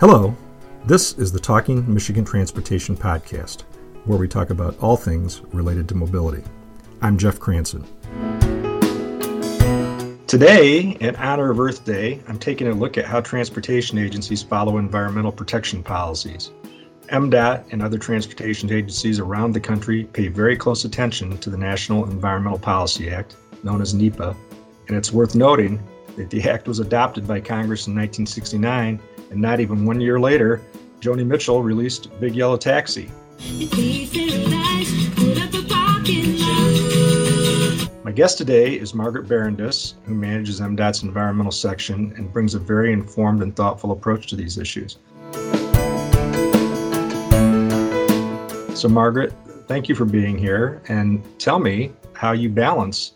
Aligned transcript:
Hello, 0.00 0.32
this 0.84 1.18
is 1.18 1.32
the 1.32 1.40
Talking 1.40 1.92
Michigan 1.92 2.24
Transportation 2.24 2.96
Podcast, 2.96 3.62
where 4.04 4.16
we 4.16 4.28
talk 4.28 4.50
about 4.50 4.78
all 4.78 4.96
things 4.96 5.40
related 5.52 5.88
to 5.88 5.96
mobility. 5.96 6.44
I'm 7.02 7.18
Jeff 7.18 7.40
Cranson. 7.40 7.82
Today, 10.28 10.96
in 11.00 11.16
honor 11.16 11.50
of 11.50 11.58
Earth 11.58 11.84
Day, 11.84 12.22
I'm 12.28 12.38
taking 12.38 12.68
a 12.68 12.74
look 12.74 12.96
at 12.96 13.06
how 13.06 13.20
transportation 13.20 13.98
agencies 13.98 14.40
follow 14.40 14.78
environmental 14.78 15.32
protection 15.32 15.82
policies. 15.82 16.52
MDOT 17.08 17.72
and 17.72 17.82
other 17.82 17.98
transportation 17.98 18.70
agencies 18.70 19.18
around 19.18 19.50
the 19.50 19.58
country 19.58 20.04
pay 20.04 20.28
very 20.28 20.56
close 20.56 20.84
attention 20.84 21.36
to 21.38 21.50
the 21.50 21.58
National 21.58 22.04
Environmental 22.04 22.60
Policy 22.60 23.10
Act, 23.10 23.34
known 23.64 23.82
as 23.82 23.94
NEPA, 23.94 24.36
and 24.86 24.96
it's 24.96 25.12
worth 25.12 25.34
noting 25.34 25.82
that 26.14 26.30
the 26.30 26.48
act 26.48 26.68
was 26.68 26.78
adopted 26.78 27.26
by 27.26 27.40
Congress 27.40 27.88
in 27.88 27.96
1969, 27.96 29.00
and 29.30 29.40
not 29.40 29.60
even 29.60 29.84
one 29.84 30.00
year 30.00 30.18
later, 30.18 30.62
Joni 31.00 31.26
Mitchell 31.26 31.62
released 31.62 32.08
Big 32.20 32.34
Yellow 32.34 32.56
Taxi. 32.56 33.10
My 38.04 38.12
guest 38.12 38.38
today 38.38 38.74
is 38.74 38.94
Margaret 38.94 39.28
Barondess, 39.28 39.94
who 40.04 40.14
manages 40.14 40.60
MDOT's 40.60 41.02
environmental 41.02 41.52
section 41.52 42.12
and 42.16 42.32
brings 42.32 42.54
a 42.54 42.58
very 42.58 42.92
informed 42.92 43.42
and 43.42 43.54
thoughtful 43.54 43.92
approach 43.92 44.26
to 44.28 44.36
these 44.36 44.58
issues. 44.58 44.98
So, 48.74 48.88
Margaret, 48.88 49.32
thank 49.66 49.88
you 49.88 49.94
for 49.94 50.04
being 50.04 50.38
here 50.38 50.80
and 50.88 51.22
tell 51.38 51.58
me 51.58 51.92
how 52.14 52.32
you 52.32 52.48
balance 52.48 53.12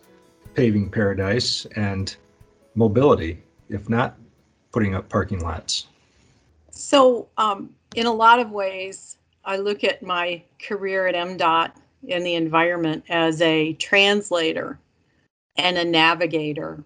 paving 0.55 0.91
paradise 0.91 1.67
and 1.77 2.15
mobility, 2.75 3.43
if 3.69 3.89
not 3.89 4.17
putting 4.73 4.95
up 4.95 5.09
parking 5.09 5.41
lots? 5.41 5.87
So, 6.83 7.29
um, 7.39 7.77
in 7.95 8.07
a 8.07 8.13
lot 8.13 8.41
of 8.41 8.51
ways, 8.51 9.17
I 9.45 9.57
look 9.57 9.85
at 9.85 10.03
my 10.03 10.43
career 10.61 11.07
at 11.07 11.15
MDOT 11.15 11.71
in 12.09 12.25
the 12.25 12.35
environment 12.35 13.05
as 13.09 13.41
a 13.41 13.75
translator 13.75 14.81
and 15.55 15.79
a 15.79 15.85
navigator 15.85 16.83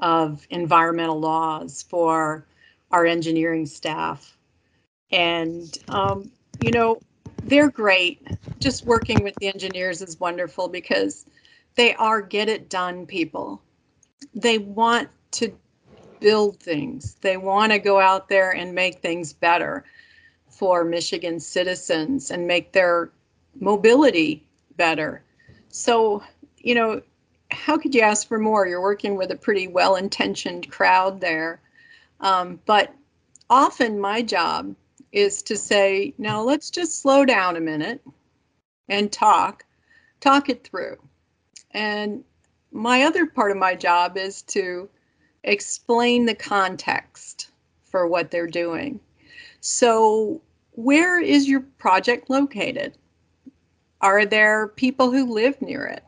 of 0.00 0.44
environmental 0.50 1.20
laws 1.20 1.84
for 1.88 2.44
our 2.90 3.06
engineering 3.06 3.64
staff. 3.64 4.36
And, 5.12 5.78
um, 5.88 6.32
you 6.60 6.72
know, 6.72 6.98
they're 7.44 7.70
great. 7.70 8.26
Just 8.58 8.84
working 8.84 9.22
with 9.22 9.36
the 9.36 9.46
engineers 9.46 10.02
is 10.02 10.18
wonderful 10.18 10.66
because 10.66 11.26
they 11.76 11.94
are 11.94 12.20
get 12.20 12.48
it 12.48 12.68
done 12.68 13.06
people. 13.06 13.62
They 14.34 14.58
want 14.58 15.08
to 15.32 15.56
build 16.22 16.60
things. 16.60 17.16
They 17.20 17.36
want 17.36 17.72
to 17.72 17.78
go 17.78 18.00
out 18.00 18.28
there 18.28 18.52
and 18.52 18.74
make 18.74 19.00
things 19.00 19.32
better 19.32 19.84
for 20.48 20.84
Michigan 20.84 21.40
citizens 21.40 22.30
and 22.30 22.46
make 22.46 22.72
their 22.72 23.10
mobility 23.58 24.46
better. 24.76 25.22
So, 25.68 26.22
you 26.58 26.74
know, 26.74 27.02
how 27.50 27.76
could 27.76 27.94
you 27.94 28.00
ask 28.00 28.28
for 28.28 28.38
more? 28.38 28.66
You're 28.66 28.80
working 28.80 29.16
with 29.16 29.30
a 29.30 29.36
pretty 29.36 29.66
well 29.66 29.96
intentioned 29.96 30.70
crowd 30.70 31.20
there. 31.20 31.60
Um, 32.20 32.60
but 32.66 32.94
often 33.50 33.98
my 33.98 34.22
job 34.22 34.74
is 35.10 35.42
to 35.42 35.56
say, 35.56 36.14
now 36.16 36.40
let's 36.40 36.70
just 36.70 37.02
slow 37.02 37.24
down 37.24 37.56
a 37.56 37.60
minute 37.60 38.00
and 38.88 39.12
talk, 39.12 39.64
talk 40.20 40.48
it 40.48 40.64
through. 40.64 40.96
And 41.72 42.24
my 42.70 43.02
other 43.02 43.26
part 43.26 43.50
of 43.50 43.56
my 43.58 43.74
job 43.74 44.16
is 44.16 44.42
to 44.42 44.88
explain 45.44 46.26
the 46.26 46.34
context 46.34 47.50
for 47.90 48.06
what 48.06 48.30
they're 48.30 48.46
doing. 48.46 49.00
So, 49.60 50.40
where 50.72 51.20
is 51.20 51.48
your 51.48 51.60
project 51.78 52.30
located? 52.30 52.96
Are 54.00 54.24
there 54.24 54.68
people 54.68 55.10
who 55.10 55.32
live 55.32 55.60
near 55.60 55.84
it? 55.84 56.02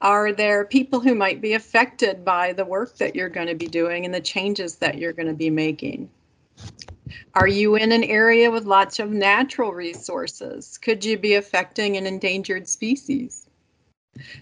Are 0.00 0.32
there 0.32 0.64
people 0.64 0.98
who 0.98 1.14
might 1.14 1.40
be 1.40 1.52
affected 1.52 2.24
by 2.24 2.52
the 2.52 2.64
work 2.64 2.96
that 2.96 3.14
you're 3.14 3.28
going 3.28 3.46
to 3.46 3.54
be 3.54 3.68
doing 3.68 4.04
and 4.04 4.12
the 4.12 4.20
changes 4.20 4.76
that 4.76 4.98
you're 4.98 5.12
going 5.12 5.28
to 5.28 5.34
be 5.34 5.50
making? 5.50 6.10
Are 7.34 7.46
you 7.46 7.76
in 7.76 7.92
an 7.92 8.02
area 8.02 8.50
with 8.50 8.64
lots 8.64 8.98
of 8.98 9.10
natural 9.10 9.72
resources? 9.72 10.76
Could 10.78 11.04
you 11.04 11.16
be 11.18 11.34
affecting 11.34 11.96
an 11.96 12.06
endangered 12.06 12.68
species? 12.68 13.41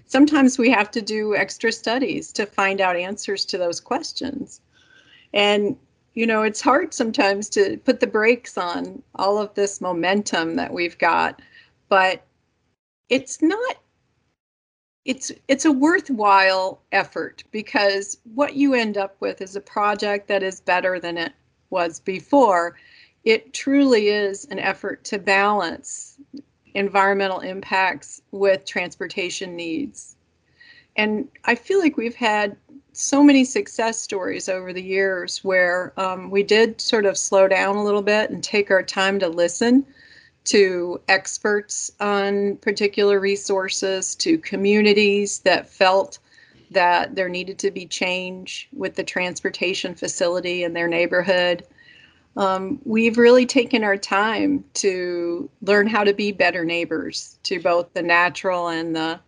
Sometimes 0.07 0.59
we 0.59 0.71
have 0.71 0.91
to 0.91 1.03
do 1.03 1.35
extra 1.35 1.73
studies 1.73 2.33
to 2.33 2.47
find 2.47 2.81
out 2.81 2.97
answers 2.97 3.45
to 3.47 3.59
those 3.59 3.81
questions. 3.81 4.61
And, 5.33 5.77
you 6.15 6.27
know, 6.27 6.43
it's 6.43 6.61
hard 6.61 6.93
sometimes 6.93 7.49
to 7.51 7.77
put 7.79 8.01
the 8.01 8.07
brakes 8.07 8.59
on 8.59 9.03
all 9.15 9.39
of 9.39 9.55
this 9.55 9.81
momentum 9.81 10.57
that 10.57 10.73
we've 10.73 10.99
got, 10.99 11.41
but 11.89 12.25
it's 13.09 13.43
not 13.43 13.77
it's 15.07 15.33
it's 15.49 15.65
a 15.65 15.73
worthwhile 15.73 16.83
effort 16.93 17.43
because 17.51 18.19
what 18.35 18.55
you 18.55 18.75
end 18.75 18.99
up 18.99 19.17
with 19.21 19.41
is 19.41 19.57
a 19.57 19.61
project 19.61 20.29
that 20.29 20.43
is 20.43 20.61
better 20.61 21.01
than 21.01 21.17
it 21.17 21.33
was 21.71 22.01
before 22.01 22.77
it 23.25 23.53
truly 23.53 24.09
is 24.09 24.45
an 24.47 24.59
effort 24.59 25.03
to 25.05 25.19
balance 25.19 26.19
environmental 26.75 27.41
impacts 27.41 28.23
with 28.31 28.65
transportation 28.65 29.57
needs. 29.57 30.17
And 30.97 31.29
I 31.45 31.55
feel 31.55 31.79
like 31.79 31.97
we've 31.97 32.15
had 32.15 32.57
so 32.93 33.23
many 33.23 33.45
success 33.45 34.01
stories 34.01 34.49
over 34.49 34.73
the 34.73 34.83
years 34.83 35.43
where 35.45 35.93
um, 35.97 36.31
we 36.31 36.43
did 36.43 36.81
sort 36.81 37.07
of 37.07 37.17
slow 37.17 37.49
down 37.49 37.77
a 37.77 37.85
little 37.85 38.03
bit 38.03 38.31
and 38.31 38.43
take 38.43 38.71
our 38.71 38.83
time 38.83 39.19
to 39.21 39.29
listen 39.29 39.87
to 40.45 41.01
experts 41.09 41.91
on 42.01 42.57
particular 42.57 43.21
resources, 43.21 44.15
to 44.17 44.39
communities 44.39 45.41
that 45.41 45.69
felt 45.69 46.19
that 46.71 47.15
there 47.15 47.29
needed 47.29 47.59
to 47.59 47.71
be 47.71 47.87
change 47.87 48.69
with 48.73 48.95
the 48.95 49.05
transportation 49.05 49.95
facility 49.95 50.65
in 50.65 50.73
their 50.73 50.89
neighborhood 50.89 51.65
um, 52.37 52.81
we've 52.85 53.19
really 53.19 53.47
taken 53.47 53.85
our 53.85 53.97
time 53.97 54.65
to 54.75 55.51
learn 55.63 55.87
how 55.87 56.05
to 56.05 56.13
be 56.13 56.33
better 56.33 56.65
neighbors 56.65 57.39
to 57.45 57.61
both 57.61 57.93
the 57.93 58.03
natural 58.03 58.69
and 58.69 58.95
the 58.95 59.21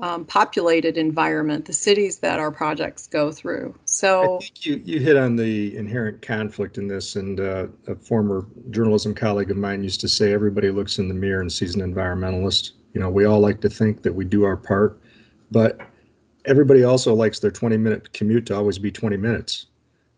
um, 0.00 0.24
populated 0.24 0.96
environment, 0.96 1.64
the 1.64 1.72
cities 1.72 2.18
that 2.18 2.38
our 2.38 2.52
projects 2.52 3.08
go 3.08 3.32
through. 3.32 3.74
So 3.84 4.40
you, 4.60 4.80
you 4.84 5.00
hit 5.00 5.16
on 5.16 5.34
the 5.34 5.76
inherent 5.76 6.22
conflict 6.22 6.78
in 6.78 6.86
this, 6.86 7.16
and 7.16 7.40
uh, 7.40 7.66
a 7.88 7.96
former 7.96 8.46
journalism 8.70 9.12
colleague 9.12 9.50
of 9.50 9.56
mine 9.56 9.82
used 9.82 10.00
to 10.02 10.08
say 10.08 10.32
everybody 10.32 10.70
looks 10.70 10.98
in 10.98 11.08
the 11.08 11.14
mirror 11.14 11.40
and 11.40 11.52
sees 11.52 11.74
an 11.74 11.80
environmentalist. 11.80 12.72
You 12.94 13.00
know, 13.00 13.10
we 13.10 13.24
all 13.24 13.40
like 13.40 13.60
to 13.62 13.68
think 13.68 14.02
that 14.02 14.14
we 14.14 14.24
do 14.24 14.44
our 14.44 14.56
part, 14.56 15.00
but 15.50 15.80
everybody 16.44 16.84
also 16.84 17.12
likes 17.12 17.40
their 17.40 17.50
20 17.50 17.76
minute 17.76 18.12
commute 18.12 18.46
to 18.46 18.56
always 18.56 18.78
be 18.78 18.92
20 18.92 19.16
minutes. 19.16 19.66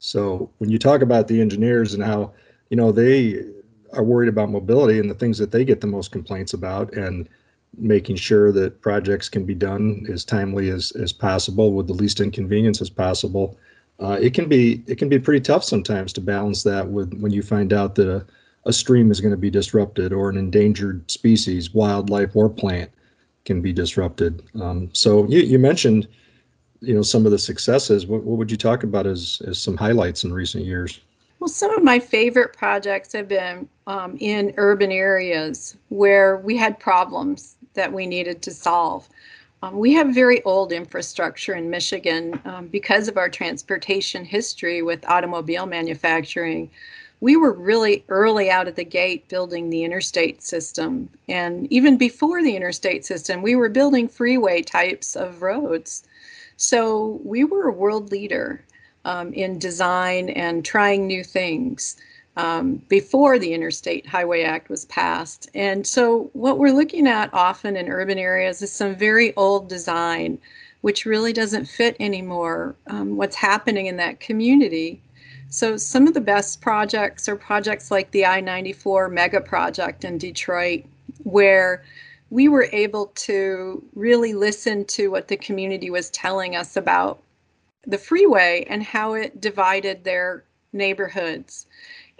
So 0.01 0.51
when 0.59 0.71
you 0.71 0.79
talk 0.79 1.03
about 1.03 1.29
the 1.29 1.41
engineers 1.41 1.95
and 1.95 2.03
how, 2.03 2.33
you 2.71 2.77
know, 2.77 2.91
they 2.91 3.45
are 3.93 4.03
worried 4.03 4.29
about 4.29 4.51
mobility 4.51 4.99
and 4.99 5.11
the 5.11 5.15
things 5.15 5.39
that 5.39 5.53
they 5.53 5.65
get 5.65 5.81
the 5.81 5.87
most 5.87 6.11
complaints 6.11 6.55
about 6.55 6.93
and 6.95 7.29
making 7.77 8.17
sure 8.17 8.51
that 8.53 8.81
projects 8.81 9.29
can 9.29 9.45
be 9.45 9.55
done 9.55 10.05
as 10.11 10.25
timely 10.25 10.71
as, 10.71 10.91
as 10.93 11.13
possible 11.13 11.73
with 11.73 11.87
the 11.87 11.93
least 11.93 12.21
inconvenience 12.21 12.81
as 12.81 12.91
possible. 12.91 13.59
Uh, 14.01 14.19
it 14.21 14.33
can 14.33 14.49
be 14.49 14.83
it 14.87 14.97
can 14.97 15.11
be 15.11 15.19
pretty 15.19 15.41
tough 15.41 15.63
sometimes 15.63 16.13
to 16.15 16.21
balance 16.21 16.63
that 16.63 16.89
with 16.89 17.13
when 17.21 17.33
you 17.33 17.43
find 17.43 17.73
out 17.73 17.95
that 17.95 18.09
a, 18.09 18.27
a 18.65 18.73
stream 18.73 19.11
is 19.11 19.21
going 19.21 19.31
to 19.31 19.37
be 19.37 19.51
disrupted 19.51 20.13
or 20.13 20.31
an 20.31 20.39
endangered 20.39 21.09
species, 21.11 21.75
wildlife 21.75 22.35
or 22.35 22.49
plant 22.49 22.91
can 23.45 23.61
be 23.61 23.73
disrupted. 23.73 24.43
Um, 24.61 24.89
so 24.95 25.27
you, 25.29 25.41
you 25.41 25.59
mentioned 25.59 26.09
you 26.81 26.95
know 26.95 27.03
some 27.03 27.27
of 27.27 27.33
the 27.33 27.39
successes 27.39 28.07
what, 28.07 28.23
what 28.23 28.39
would 28.39 28.51
you 28.51 28.57
talk 28.57 28.83
about 28.83 29.07
as, 29.07 29.41
as 29.47 29.59
some 29.59 29.77
highlights 29.77 30.25
in 30.25 30.33
recent 30.33 30.65
years? 30.65 31.01
Well 31.39 31.49
some 31.49 31.73
of 31.75 31.83
my 31.83 31.99
favorite 31.99 32.57
projects 32.57 33.13
have 33.13 33.29
been 33.29 33.69
um, 33.87 34.17
in 34.21 34.55
urban 34.57 34.91
areas 34.91 35.77
where 35.89 36.39
we 36.39 36.57
had 36.57 36.79
problems 36.79 37.57
that 37.75 37.93
we 37.93 38.07
needed 38.07 38.43
to 38.43 38.51
solve. 38.51 39.09
Um, 39.63 39.77
we 39.77 39.93
have 39.93 40.15
very 40.15 40.43
old 40.45 40.73
infrastructure 40.73 41.55
in 41.55 41.69
michigan 41.69 42.41
um, 42.45 42.67
because 42.69 43.09
of 43.09 43.17
our 43.17 43.29
transportation 43.29 44.25
history 44.25 44.83
with 44.83 45.07
automobile 45.09 45.67
manufacturing. 45.67 46.71
We 47.23 47.37
were 47.37 47.53
really 47.53 48.03
early 48.09 48.51
out 48.51 48.67
of 48.67 48.77
the 48.77 48.85
gate 48.85 49.29
building 49.29 49.69
the 49.69 49.85
interstate 49.85 50.43
system 50.43 51.11
and 51.29 51.71
even 51.71 51.99
before 51.99 52.43
the 52.43 52.57
interstate 52.57 53.05
system 53.05 53.43
we 53.43 53.55
were 53.55 53.69
building 53.69 54.09
freeway 54.09 54.63
types 54.63 55.15
of 55.15 55.43
roads 55.43 56.05
so 56.61 57.21
we 57.25 57.45
were 57.45 57.69
a 57.69 57.73
world 57.73 58.13
leader 58.13 58.65
um, 59.07 59.33
in 59.33 59.59
design 59.59 60.31
and 60.31 60.65
trying 60.65 61.07
new 61.07 61.25
things 61.25 61.97
um, 62.37 62.77
before 62.89 63.39
the 63.39 63.55
Interstate 63.55 64.07
Highway 64.07 64.43
Act 64.43 64.69
was 64.69 64.85
passed. 64.87 65.49
And 65.55 65.87
so 65.87 66.31
what 66.35 66.59
we're 66.59 66.75
looking 66.75 67.07
at 67.07 67.33
often 67.33 67.77
in 67.77 67.89
urban 67.89 68.19
areas 68.19 68.63
is 68.63 68.71
some 68.73 68.95
very 68.95 69.35
old 69.37 69.69
design, 69.69 70.39
which 70.83 71.07
really 71.07 71.33
doesn't 71.33 71.67
fit 71.67 71.97
anymore. 72.01 72.77
Um, 72.89 73.17
what's 73.17 73.37
happening 73.37 73.87
in 73.87 73.97
that 73.97 74.21
community 74.21 75.01
So, 75.51 75.77
some 75.77 76.07
of 76.07 76.15
the 76.15 76.21
best 76.21 76.61
projects 76.61 77.29
are 77.29 77.37
projects 77.37 77.91
like 77.91 78.11
the 78.13 78.27
I 78.27 78.41
94 78.41 79.09
mega 79.09 79.41
project 79.41 80.05
in 80.05 80.19
Detroit, 80.19 80.85
where 81.25 81.83
we 82.31 82.49
were 82.49 82.69
able 82.73 83.07
to 83.17 83.83
really 83.95 84.33
listen 84.33 84.85
to 84.85 85.11
what 85.11 85.29
the 85.29 85.37
community 85.37 85.91
was 85.91 86.11
telling 86.11 86.57
us 86.57 86.77
about 86.77 87.21
the 87.87 87.99
freeway 87.99 88.65
and 88.69 88.83
how 88.83 89.15
it 89.15 89.41
divided 89.41 90.05
their 90.05 90.45
neighborhoods. 90.73 91.67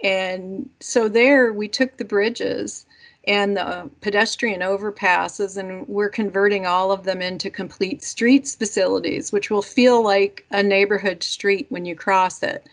And 0.03 0.69
so, 0.79 1.07
there 1.07 1.53
we 1.53 1.67
took 1.67 1.97
the 1.97 2.05
bridges 2.05 2.85
and 3.25 3.55
the 3.55 3.89
pedestrian 4.01 4.61
overpasses, 4.61 5.55
and 5.55 5.87
we're 5.87 6.09
converting 6.09 6.65
all 6.65 6.91
of 6.91 7.03
them 7.03 7.21
into 7.21 7.51
complete 7.51 8.03
streets 8.03 8.55
facilities, 8.55 9.31
which 9.31 9.51
will 9.51 9.61
feel 9.61 10.03
like 10.03 10.45
a 10.51 10.63
neighborhood 10.63 11.21
street 11.21 11.67
when 11.69 11.85
you 11.85 11.95
cross 11.95 12.41
it. 12.41 12.67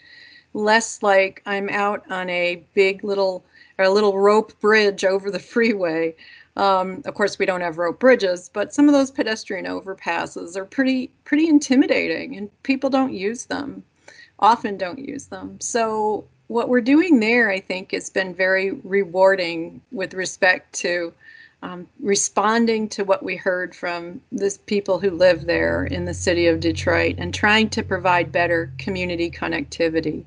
Less 0.54 1.02
like 1.02 1.42
I'm 1.44 1.68
out 1.68 2.10
on 2.10 2.30
a 2.30 2.64
big 2.74 3.04
little 3.04 3.44
or 3.78 3.84
a 3.84 3.90
little 3.90 4.18
rope 4.18 4.58
bridge 4.60 5.04
over 5.04 5.30
the 5.30 5.38
freeway. 5.54 6.14
Um, 6.58 7.02
of 7.04 7.14
course, 7.14 7.38
we 7.38 7.46
don't 7.46 7.60
have 7.60 7.78
rope 7.78 8.00
bridges, 8.00 8.50
but 8.52 8.74
some 8.74 8.88
of 8.88 8.92
those 8.92 9.12
pedestrian 9.12 9.64
overpasses 9.64 10.56
are 10.56 10.64
pretty 10.64 11.10
pretty 11.24 11.48
intimidating, 11.48 12.36
and 12.36 12.50
people 12.64 12.90
don't 12.90 13.12
use 13.12 13.46
them. 13.46 13.84
Often 14.40 14.78
don't 14.78 14.98
use 14.98 15.26
them. 15.26 15.60
So 15.60 16.24
what 16.48 16.68
we're 16.68 16.80
doing 16.80 17.20
there, 17.20 17.50
I 17.50 17.60
think, 17.60 17.92
has 17.92 18.10
been 18.10 18.34
very 18.34 18.72
rewarding 18.72 19.80
with 19.92 20.14
respect 20.14 20.74
to 20.80 21.12
um, 21.62 21.88
responding 22.00 22.88
to 22.90 23.04
what 23.04 23.22
we 23.22 23.36
heard 23.36 23.74
from 23.74 24.20
the 24.30 24.56
people 24.66 24.98
who 24.98 25.10
live 25.10 25.46
there 25.46 25.84
in 25.86 26.04
the 26.04 26.14
city 26.14 26.46
of 26.46 26.60
Detroit 26.60 27.16
and 27.18 27.34
trying 27.34 27.68
to 27.70 27.82
provide 27.82 28.30
better 28.30 28.72
community 28.78 29.30
connectivity. 29.30 30.24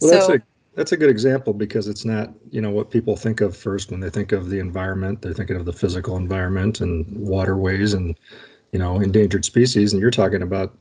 Well, 0.00 0.10
so, 0.10 0.14
that's 0.16 0.42
a 0.42 0.46
that's 0.74 0.92
a 0.92 0.96
good 0.96 1.10
example 1.10 1.52
because 1.52 1.88
it's 1.88 2.04
not 2.04 2.32
you 2.50 2.60
know 2.60 2.70
what 2.70 2.90
people 2.90 3.16
think 3.16 3.40
of 3.40 3.56
first 3.56 3.90
when 3.90 4.00
they 4.00 4.10
think 4.10 4.32
of 4.32 4.50
the 4.50 4.58
environment. 4.58 5.22
They're 5.22 5.34
thinking 5.34 5.56
of 5.56 5.64
the 5.64 5.72
physical 5.72 6.16
environment 6.16 6.80
and 6.80 7.06
waterways 7.16 7.94
and 7.94 8.16
you 8.72 8.78
know 8.78 9.00
endangered 9.00 9.44
species, 9.44 9.92
and 9.92 10.00
you're 10.00 10.10
talking 10.10 10.42
about 10.42 10.76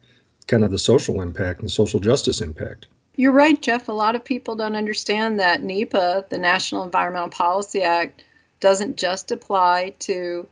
kind 0.47 0.63
of 0.63 0.71
the 0.71 0.79
social 0.79 1.21
impact 1.21 1.61
and 1.61 1.71
social 1.71 1.99
justice 1.99 2.41
impact. 2.41 2.87
You're 3.15 3.33
right, 3.33 3.61
Jeff. 3.61 3.89
A 3.89 3.91
lot 3.91 4.15
of 4.15 4.23
people 4.23 4.55
don't 4.55 4.75
understand 4.75 5.39
that 5.39 5.61
NEPA, 5.61 6.27
the 6.29 6.37
National 6.37 6.83
Environmental 6.83 7.29
Policy 7.29 7.83
Act, 7.83 8.23
doesn't 8.61 8.95
just 8.95 9.31
apply 9.31 9.93
to 9.99 10.47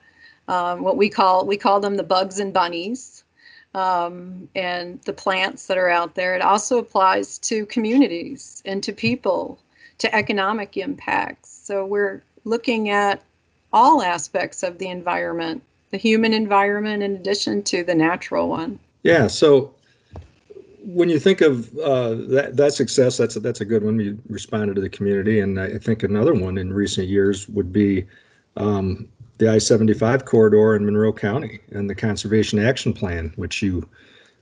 um, 0.48 0.82
what 0.84 0.98
we 0.98 1.10
call 1.10 1.46
we 1.46 1.58
call 1.58 1.80
them 1.80 1.96
the 1.96 2.04
bugs 2.04 2.40
and 2.40 2.54
bunnies 2.54 3.24
um, 3.78 4.50
and 4.56 5.00
the 5.04 5.14
plants 5.14 5.68
that 5.68 5.78
are 5.78 5.90
out 5.90 6.16
there. 6.16 6.36
It 6.36 6.42
also 6.42 6.80
applies 6.80 7.38
to 7.40 7.66
communities 7.68 8.64
and 8.66 8.82
to 8.84 8.92
people, 8.92 9.60
to 10.00 10.14
economic 10.16 10.78
impacts. 10.78 11.62
So 11.64 11.86
we're 11.86 12.24
looking 12.44 12.90
at 12.90 13.22
all 13.72 14.02
aspects 14.02 14.64
of 14.64 14.80
the 14.80 14.88
environment, 14.88 15.62
the 15.92 15.98
human 15.98 16.34
environment, 16.34 17.04
in 17.04 17.16
addition 17.18 17.62
to 17.64 17.84
the 17.84 17.94
natural 17.94 18.50
one. 18.50 18.80
Yeah. 19.04 19.28
So 19.28 19.76
when 20.84 21.10
you 21.10 21.20
think 21.20 21.42
of 21.42 21.78
uh, 21.78 22.16
that 22.30 22.58
that 22.58 22.74
success, 22.74 23.18
that's 23.18 23.36
a, 23.36 23.40
that's 23.40 23.62
a 23.62 23.66
good 23.66 23.84
one. 23.84 24.00
You 24.00 24.18
responded 24.28 24.74
to 24.74 24.82
the 24.82 24.90
community, 24.90 25.40
and 25.40 25.60
I 25.60 25.78
think 25.78 26.02
another 26.02 26.34
one 26.34 26.58
in 26.58 26.74
recent 26.74 27.08
years 27.10 27.48
would 27.50 27.72
be 27.72 28.08
um, 28.56 29.08
the 29.38 29.50
I-75 29.50 30.26
corridor 30.26 30.76
in 30.76 30.86
Monroe 30.86 31.14
County 31.14 31.60
and 31.72 31.90
the 31.90 31.96
Conservation 31.96 32.60
Action 32.60 32.94
Plan, 32.94 33.34
which 33.36 33.62
you 33.62 33.88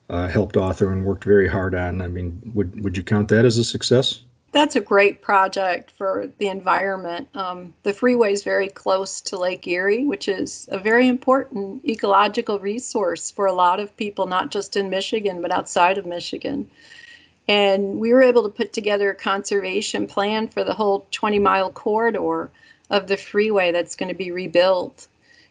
uh, 0.09 0.27
helped 0.27 0.57
author 0.57 0.91
and 0.91 1.05
worked 1.05 1.23
very 1.23 1.47
hard 1.47 1.75
on. 1.75 2.01
I 2.01 2.07
mean, 2.07 2.39
would 2.53 2.83
would 2.83 2.95
you 2.95 3.03
count 3.03 3.27
that 3.29 3.45
as 3.45 3.57
a 3.57 3.63
success? 3.63 4.21
That's 4.51 4.77
a 4.77 4.81
great 4.81 5.21
project 5.21 5.91
for 5.97 6.29
the 6.37 6.47
environment. 6.47 7.27
Um, 7.35 7.73
the 7.83 7.91
freeway 7.91 8.31
is 8.31 8.43
very 8.43 8.69
close 8.69 9.19
to 9.21 9.37
Lake 9.37 9.67
Erie, 9.67 10.05
which 10.05 10.29
is 10.29 10.69
a 10.71 10.79
very 10.79 11.09
important 11.09 11.83
ecological 11.83 12.59
resource 12.59 13.29
for 13.29 13.47
a 13.47 13.53
lot 13.53 13.81
of 13.81 13.95
people, 13.97 14.27
not 14.27 14.51
just 14.51 14.77
in 14.77 14.89
Michigan, 14.89 15.41
but 15.41 15.51
outside 15.51 15.97
of 15.97 16.05
Michigan. 16.05 16.69
And 17.49 17.99
we 17.99 18.13
were 18.13 18.23
able 18.23 18.43
to 18.43 18.49
put 18.49 18.71
together 18.71 19.09
a 19.09 19.15
conservation 19.15 20.07
plan 20.07 20.47
for 20.47 20.63
the 20.63 20.73
whole 20.73 21.05
20 21.11 21.37
mile 21.39 21.69
corridor 21.69 22.49
of 22.89 23.07
the 23.07 23.17
freeway 23.17 23.71
that's 23.71 23.95
going 23.95 24.09
to 24.09 24.15
be 24.15 24.31
rebuilt. 24.31 25.07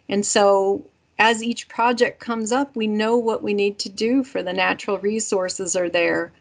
And 0.09 0.25
so 0.25 0.85
as 1.19 1.43
each 1.43 1.69
project 1.69 2.21
comes 2.21 2.53
up, 2.53 2.75
we 2.77 2.87
know 2.87 3.17
what 3.17 3.43
we 3.43 3.55
need 3.55 3.79
to 3.81 3.89
do 3.89 4.25
for 4.25 4.43
the 4.43 4.53
natural 4.53 4.99
resources 4.99 5.77
are 5.77 5.89
there 5.89 6.33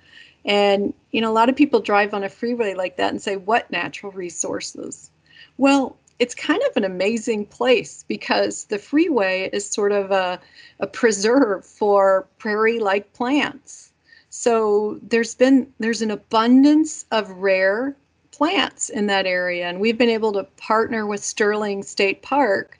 and, 0.45 0.93
you 1.11 1.21
know, 1.21 1.31
a 1.31 1.33
lot 1.33 1.49
of 1.49 1.55
people 1.55 1.79
drive 1.79 2.13
on 2.13 2.23
a 2.23 2.29
freeway 2.29 2.73
like 2.73 2.97
that 2.97 3.11
and 3.11 3.21
say, 3.21 3.37
What 3.37 3.69
natural 3.71 4.11
resources? 4.11 5.09
Well, 5.57 5.95
it's 6.19 6.35
kind 6.35 6.61
of 6.69 6.77
an 6.77 6.83
amazing 6.83 7.45
place 7.45 8.03
because 8.07 8.65
the 8.65 8.77
freeway 8.77 9.49
is 9.51 9.67
sort 9.67 9.91
of 9.91 10.11
a, 10.11 10.39
a 10.79 10.87
preserve 10.87 11.65
for 11.65 12.27
prairie 12.37 12.79
like 12.79 13.13
plants. 13.13 13.91
So 14.29 14.99
there's 15.01 15.35
been 15.35 15.71
there's 15.79 16.01
an 16.01 16.11
abundance 16.11 17.05
of 17.11 17.29
rare 17.29 17.95
plants 18.33 18.89
in 18.89 19.05
that 19.07 19.25
area 19.25 19.67
and 19.67 19.79
we've 19.79 19.97
been 19.97 20.09
able 20.09 20.33
to 20.33 20.43
partner 20.57 21.05
with 21.05 21.23
Sterling 21.23 21.83
State 21.83 22.21
Park 22.21 22.77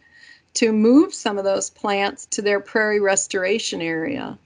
to 0.55 0.71
move 0.71 1.13
some 1.13 1.37
of 1.37 1.43
those 1.43 1.69
plants 1.69 2.25
to 2.27 2.41
their 2.41 2.59
prairie 2.59 2.99
restoration 2.99 3.81
area 3.81 4.37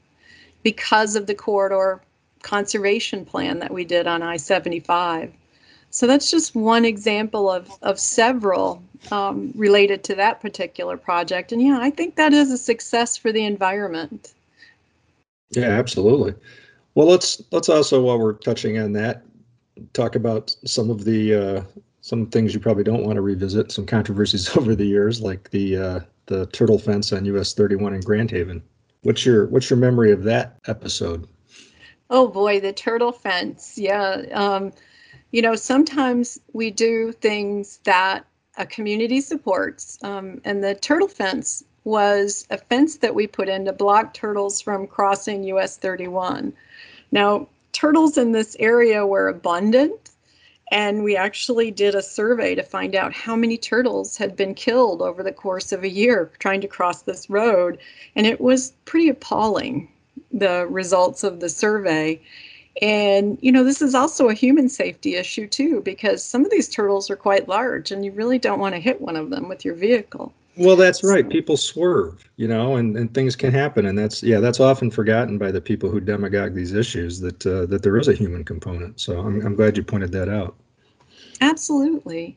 because 0.64 1.16
of 1.16 1.26
the 1.26 1.36
corridor 1.36 2.02
conservation 2.44 3.26
plan 3.26 3.60
that 3.60 3.74
we 3.74 3.84
did 3.84 4.08
on 4.08 4.22
I 4.22 4.38
75. 4.38 5.34
So 5.90 6.06
that's 6.06 6.30
just 6.30 6.56
one 6.56 6.86
example 6.86 7.50
of, 7.50 7.70
of 7.82 8.00
several 8.00 8.84
um, 9.12 9.52
related 9.56 10.04
to 10.06 10.16
that 10.16 10.42
particular 10.42 10.98
project. 10.98 11.52
And 11.52 11.62
yeah, 11.62 11.80
I 11.82 11.90
think 11.90 12.16
that 12.16 12.34
is 12.34 12.52
a 12.52 12.58
success 12.58 13.16
for 13.16 13.32
the 13.32 13.46
environment. 13.46 14.34
Yeah, 15.52 15.70
absolutely. 15.70 16.36
Well, 16.96 17.08
let's 17.08 17.42
let's 17.52 17.70
also, 17.70 18.02
while 18.02 18.20
we're 18.20 18.34
touching 18.34 18.78
on 18.80 18.92
that, 18.94 19.24
talk 19.94 20.16
about 20.16 20.56
some 20.66 20.90
of 20.90 21.06
the 21.06 21.34
uh, 21.34 21.64
some 22.02 22.28
things 22.28 22.54
you 22.54 22.60
probably 22.60 22.84
don't 22.84 23.04
want 23.04 23.16
to 23.16 23.22
revisit, 23.22 23.72
some 23.72 23.86
controversies 23.86 24.50
over 24.58 24.76
the 24.76 24.86
years, 24.86 25.22
like 25.22 25.50
the 25.52 25.78
uh, 25.78 26.00
the 26.28 26.46
turtle 26.48 26.80
fence 26.80 27.12
on 27.12 27.26
US 27.26 27.54
31 27.54 27.94
in 27.94 28.02
Grand 28.02 28.32
Haven. 28.32 28.62
What's 29.04 29.26
your 29.26 29.48
what's 29.48 29.70
your 29.70 29.78
memory 29.78 30.12
of 30.12 30.24
that 30.24 30.58
episode? 30.68 31.28
Oh 32.10 32.28
boy, 32.28 32.60
the 32.60 32.74
turtle 32.74 33.12
fence. 33.12 33.78
Yeah. 33.78 34.24
Um, 34.34 34.72
you 35.32 35.42
know, 35.42 35.56
sometimes 35.56 36.40
we 36.54 36.72
do 36.72 37.12
things 37.12 37.80
that 37.84 38.26
a 38.58 38.66
community 38.66 39.22
supports. 39.22 39.98
Um, 40.04 40.42
and 40.44 40.64
the 40.64 40.76
turtle 40.76 41.08
fence 41.08 41.64
was 41.84 42.46
a 42.50 42.58
fence 42.58 42.98
that 42.98 43.16
we 43.16 43.28
put 43.28 43.48
in 43.48 43.66
to 43.66 43.74
block 43.74 44.14
turtles 44.14 44.62
from 44.62 44.88
crossing 44.88 45.44
US 45.44 45.78
31. 45.78 46.54
Now, 47.12 47.48
turtles 47.78 48.18
in 48.18 48.32
this 48.32 48.58
area 48.60 49.06
were 49.06 49.28
abundant, 49.28 50.10
and 50.72 51.04
we 51.04 51.16
actually 51.16 51.70
did 51.70 51.94
a 51.94 52.02
survey 52.02 52.56
to 52.56 52.64
find 52.64 52.96
out 52.96 53.14
how 53.14 53.36
many 53.36 53.56
turtles 53.56 54.18
had 54.18 54.36
been 54.36 54.56
killed 54.56 55.00
over 55.00 55.22
the 55.22 55.32
course 55.32 55.72
of 55.72 55.84
a 55.84 55.90
year 55.90 56.32
trying 56.40 56.60
to 56.62 56.68
cross 56.68 57.04
this 57.04 57.30
road. 57.30 57.78
And 58.16 58.26
it 58.26 58.42
was 58.42 58.74
pretty 58.86 59.10
appalling 59.10 59.88
the 60.34 60.66
results 60.72 61.24
of 61.24 61.40
the 61.40 61.50
survey. 61.50 62.20
And, 62.82 63.38
you 63.42 63.52
know, 63.52 63.64
this 63.64 63.84
is 63.84 63.94
also 63.94 64.28
a 64.28 64.34
human 64.34 64.70
safety 64.70 65.16
issue 65.16 65.48
too, 65.48 65.82
because 65.82 66.24
some 66.24 66.44
of 66.44 66.50
these 66.50 66.70
turtles 66.70 67.12
are 67.12 67.16
quite 67.16 67.48
large 67.48 67.92
and 67.92 68.04
you 68.04 68.12
really 68.12 68.40
don't 68.40 68.60
want 68.60 68.74
to 68.74 68.82
hit 68.82 69.02
one 69.02 69.16
of 69.16 69.30
them 69.30 69.48
with 69.48 69.64
your 69.64 69.76
vehicle. 69.76 70.34
Well, 70.58 70.76
that's 70.76 71.04
right. 71.04 71.30
People 71.30 71.56
swerve, 71.56 72.28
you 72.38 72.48
know, 72.48 72.78
and, 72.78 72.98
and 72.98 73.14
things 73.14 73.36
can 73.36 73.52
happen. 73.52 73.86
And 73.86 73.98
that's, 73.98 74.24
yeah, 74.24 74.40
that's 74.40 74.60
often 74.60 74.90
forgotten 74.90 75.38
by 75.38 75.52
the 75.52 75.62
people 75.62 75.90
who 75.90 76.00
demagogue 76.00 76.56
these 76.56 76.74
issues 76.74 77.20
that, 77.20 77.46
uh, 77.46 77.68
that 77.68 77.84
there 77.84 77.98
is 77.98 78.08
a 78.08 78.14
human 78.14 78.44
component. 78.44 79.00
So 79.00 79.20
I'm, 79.20 79.46
I'm 79.46 79.56
glad 79.56 79.78
you 79.78 79.84
pointed 79.84 80.12
that 80.14 80.30
out. 80.30 80.56
Absolutely. 81.42 82.36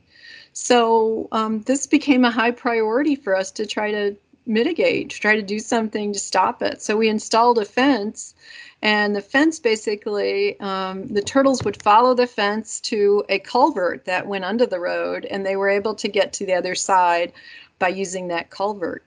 So 0.52 1.28
um, 1.32 1.62
this 1.62 1.86
became 1.86 2.24
a 2.24 2.30
high 2.30 2.50
priority 2.50 3.16
for 3.16 3.34
us 3.34 3.50
to 3.52 3.64
try 3.64 3.90
to 3.90 4.16
mitigate, 4.46 5.10
to 5.10 5.20
try 5.20 5.36
to 5.36 5.42
do 5.42 5.58
something 5.58 6.12
to 6.12 6.18
stop 6.18 6.62
it. 6.62 6.82
So 6.82 6.96
we 6.96 7.08
installed 7.08 7.58
a 7.58 7.64
fence, 7.64 8.34
and 8.82 9.14
the 9.14 9.20
fence 9.20 9.58
basically, 9.58 10.58
um, 10.60 11.08
the 11.08 11.22
turtles 11.22 11.62
would 11.64 11.82
follow 11.82 12.14
the 12.14 12.26
fence 12.26 12.80
to 12.80 13.24
a 13.28 13.38
culvert 13.38 14.04
that 14.06 14.26
went 14.26 14.44
under 14.44 14.66
the 14.66 14.80
road, 14.80 15.24
and 15.26 15.46
they 15.46 15.56
were 15.56 15.68
able 15.68 15.94
to 15.94 16.08
get 16.08 16.32
to 16.34 16.46
the 16.46 16.54
other 16.54 16.74
side 16.74 17.32
by 17.80 17.88
using 17.88 18.28
that 18.28 18.50
culvert. 18.50 19.02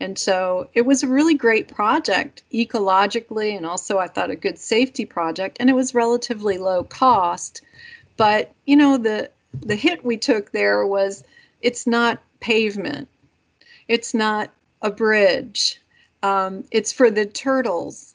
And 0.00 0.18
so 0.18 0.68
it 0.74 0.86
was 0.86 1.02
a 1.02 1.08
really 1.08 1.34
great 1.34 1.68
project 1.68 2.42
ecologically, 2.52 3.54
and 3.56 3.66
also 3.66 3.98
I 3.98 4.08
thought 4.08 4.30
a 4.30 4.36
good 4.36 4.58
safety 4.58 5.04
project, 5.04 5.58
and 5.60 5.68
it 5.68 5.74
was 5.74 5.94
relatively 5.94 6.58
low 6.58 6.82
cost. 6.82 7.60
But 8.16 8.52
you 8.64 8.76
know 8.76 8.96
the 8.96 9.30
the 9.60 9.76
hit 9.76 10.04
we 10.04 10.16
took 10.16 10.50
there 10.50 10.86
was 10.86 11.22
it's 11.60 11.86
not 11.86 12.20
pavement, 12.40 13.08
it's 13.86 14.14
not 14.14 14.50
a 14.80 14.90
bridge. 14.90 15.80
Um, 16.24 16.64
it's 16.70 16.92
for 16.92 17.10
the 17.10 17.26
turtles. 17.26 18.14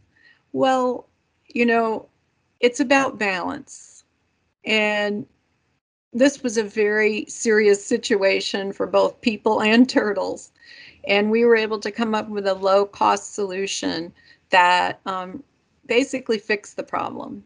Well, 0.51 1.07
you 1.47 1.65
know, 1.65 2.07
it's 2.59 2.79
about 2.79 3.19
balance. 3.19 4.03
And 4.65 5.25
this 6.19 6.43
was 6.43 6.57
a 6.57 6.63
very 6.63 7.25
serious 7.27 7.83
situation 7.85 8.73
for 8.73 8.87
both 8.87 9.19
people 9.21 9.61
and 9.61 9.89
turtles. 9.89 10.51
And 11.07 11.31
we 11.31 11.45
were 11.45 11.55
able 11.55 11.79
to 11.79 11.91
come 11.91 12.13
up 12.13 12.29
with 12.29 12.47
a 12.47 12.53
low 12.53 12.85
cost 12.85 13.33
solution 13.33 14.13
that 14.49 14.99
um, 15.05 15.43
basically 15.85 16.37
fixed 16.37 16.75
the 16.75 16.83
problem. 16.83 17.43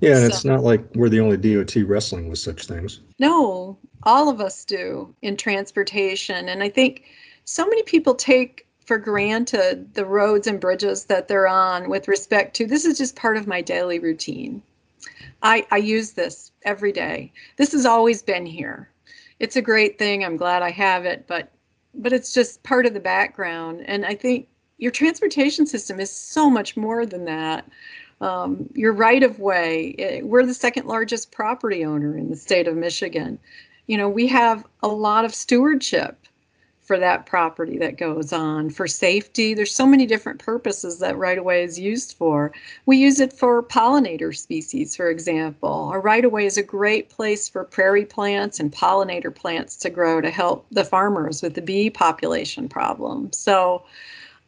Yeah, 0.00 0.16
and 0.16 0.20
so, 0.20 0.26
it's 0.26 0.44
not 0.44 0.62
like 0.62 0.84
we're 0.94 1.08
the 1.08 1.20
only 1.20 1.36
DOT 1.36 1.76
wrestling 1.86 2.28
with 2.28 2.38
such 2.38 2.66
things. 2.66 3.00
No, 3.18 3.78
all 4.02 4.28
of 4.28 4.40
us 4.40 4.64
do 4.64 5.14
in 5.22 5.36
transportation. 5.36 6.48
And 6.48 6.62
I 6.62 6.68
think 6.68 7.04
so 7.44 7.66
many 7.66 7.82
people 7.84 8.14
take 8.14 8.66
for 8.84 8.98
granted 8.98 9.94
the 9.94 10.04
roads 10.04 10.46
and 10.46 10.58
bridges 10.58 11.04
that 11.04 11.28
they're 11.28 11.46
on 11.46 11.88
with 11.88 12.08
respect 12.08 12.56
to 12.56 12.66
this 12.66 12.84
is 12.84 12.98
just 12.98 13.14
part 13.14 13.36
of 13.36 13.46
my 13.46 13.60
daily 13.60 13.98
routine. 13.98 14.62
I, 15.42 15.66
I 15.70 15.78
use 15.78 16.12
this 16.12 16.52
every 16.62 16.92
day. 16.92 17.32
This 17.56 17.72
has 17.72 17.86
always 17.86 18.22
been 18.22 18.46
here. 18.46 18.90
It's 19.38 19.56
a 19.56 19.62
great 19.62 19.98
thing. 19.98 20.24
I'm 20.24 20.36
glad 20.36 20.62
I 20.62 20.70
have 20.70 21.04
it, 21.04 21.26
but 21.26 21.50
but 21.94 22.12
it's 22.12 22.32
just 22.32 22.62
part 22.62 22.86
of 22.86 22.94
the 22.94 23.00
background. 23.00 23.82
And 23.86 24.06
I 24.06 24.14
think 24.14 24.46
your 24.78 24.92
transportation 24.92 25.66
system 25.66 25.98
is 25.98 26.10
so 26.10 26.48
much 26.48 26.76
more 26.76 27.04
than 27.04 27.24
that. 27.24 27.68
Um, 28.20 28.68
your 28.74 28.92
right 28.92 29.22
of 29.22 29.40
way, 29.40 29.94
eh, 29.98 30.20
we're 30.22 30.46
the 30.46 30.54
second 30.54 30.86
largest 30.86 31.32
property 31.32 31.84
owner 31.84 32.16
in 32.16 32.30
the 32.30 32.36
state 32.36 32.68
of 32.68 32.76
Michigan. 32.76 33.38
You 33.86 33.96
know, 33.96 34.08
we 34.08 34.26
have 34.28 34.64
a 34.82 34.88
lot 34.88 35.24
of 35.24 35.34
stewardship 35.34 36.26
for 36.90 36.98
that 36.98 37.24
property 37.24 37.78
that 37.78 37.96
goes 37.96 38.32
on 38.32 38.68
for 38.68 38.88
safety. 38.88 39.54
There's 39.54 39.72
so 39.72 39.86
many 39.86 40.06
different 40.06 40.40
purposes 40.40 40.98
that 40.98 41.16
right 41.16 41.38
of 41.38 41.44
way 41.44 41.62
is 41.62 41.78
used 41.78 42.14
for. 42.14 42.50
We 42.84 42.96
use 42.96 43.20
it 43.20 43.32
for 43.32 43.62
pollinator 43.62 44.36
species 44.36 44.96
for 44.96 45.08
example. 45.08 45.92
A 45.92 46.00
right 46.00 46.24
of 46.24 46.32
way 46.32 46.46
is 46.46 46.56
a 46.56 46.64
great 46.64 47.08
place 47.08 47.48
for 47.48 47.62
prairie 47.62 48.04
plants 48.04 48.58
and 48.58 48.72
pollinator 48.72 49.32
plants 49.32 49.76
to 49.76 49.88
grow 49.88 50.20
to 50.20 50.30
help 50.30 50.66
the 50.72 50.84
farmers 50.84 51.42
with 51.42 51.54
the 51.54 51.62
bee 51.62 51.90
population 51.90 52.68
problem. 52.68 53.32
So 53.32 53.84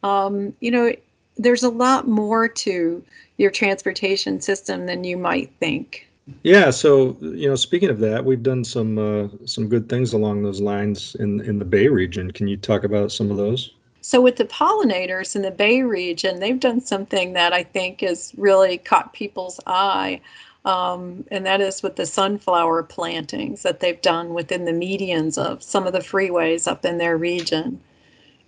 um, 0.03 0.53
you 0.59 0.69
know 0.69 0.93
there's 1.37 1.63
a 1.63 1.69
lot 1.69 2.09
more 2.09 2.49
to 2.49 3.01
your 3.37 3.51
transportation 3.51 4.41
system 4.41 4.85
than 4.85 5.05
you 5.05 5.15
might 5.15 5.49
think 5.61 6.09
yeah, 6.43 6.69
so 6.69 7.17
you 7.21 7.49
know, 7.49 7.55
speaking 7.55 7.89
of 7.89 7.99
that, 7.99 8.23
we've 8.23 8.43
done 8.43 8.63
some 8.63 8.97
uh, 8.97 9.27
some 9.45 9.67
good 9.67 9.89
things 9.89 10.13
along 10.13 10.43
those 10.43 10.61
lines 10.61 11.15
in 11.15 11.41
in 11.41 11.59
the 11.59 11.65
Bay 11.65 11.87
region. 11.87 12.31
Can 12.31 12.47
you 12.47 12.57
talk 12.57 12.83
about 12.83 13.11
some 13.11 13.29
of 13.29 13.37
those? 13.37 13.73
So 14.01 14.19
with 14.21 14.35
the 14.35 14.45
pollinators 14.45 15.35
in 15.35 15.41
the 15.41 15.51
Bay 15.51 15.81
region, 15.81 16.39
they've 16.39 16.59
done 16.59 16.81
something 16.81 17.33
that 17.33 17.53
I 17.53 17.63
think 17.63 18.01
has 18.01 18.33
really 18.37 18.77
caught 18.77 19.13
people's 19.13 19.59
eye. 19.65 20.19
Um, 20.65 21.25
and 21.29 21.45
that 21.45 21.59
is 21.59 21.83
with 21.83 21.97
the 21.97 22.05
sunflower 22.05 22.83
plantings 22.83 23.63
that 23.63 23.81
they've 23.81 24.01
done 24.01 24.33
within 24.33 24.63
the 24.63 24.71
medians 24.71 25.37
of 25.37 25.61
some 25.61 25.85
of 25.85 25.93
the 25.93 25.99
freeways 25.99 26.67
up 26.69 26.85
in 26.85 26.97
their 26.97 27.17
region. 27.17 27.81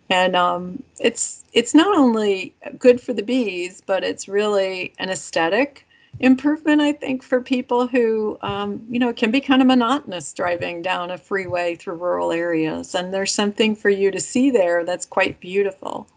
And 0.09 0.35
um, 0.35 0.83
it's 0.99 1.43
it's 1.53 1.73
not 1.73 1.97
only 1.97 2.53
good 2.77 3.01
for 3.01 3.11
the 3.11 3.23
bees, 3.23 3.81
but 3.85 4.03
it's 4.03 4.27
really 4.27 4.93
an 4.99 5.09
aesthetic 5.09 5.84
improvement, 6.19 6.81
I 6.81 6.93
think, 6.93 7.23
for 7.23 7.41
people 7.41 7.87
who, 7.87 8.37
um, 8.41 8.85
you 8.89 8.99
know, 8.99 9.09
it 9.09 9.17
can 9.17 9.31
be 9.31 9.41
kind 9.41 9.61
of 9.61 9.67
monotonous 9.67 10.33
driving 10.33 10.81
down 10.81 11.11
a 11.11 11.17
freeway 11.17 11.75
through 11.75 11.95
rural 11.95 12.31
areas. 12.31 12.95
And 12.95 13.13
there's 13.13 13.33
something 13.33 13.75
for 13.75 13.89
you 13.89 14.11
to 14.11 14.19
see 14.19 14.49
there 14.49 14.85
that's 14.85 15.05
quite 15.05 15.39
beautiful. 15.39 16.07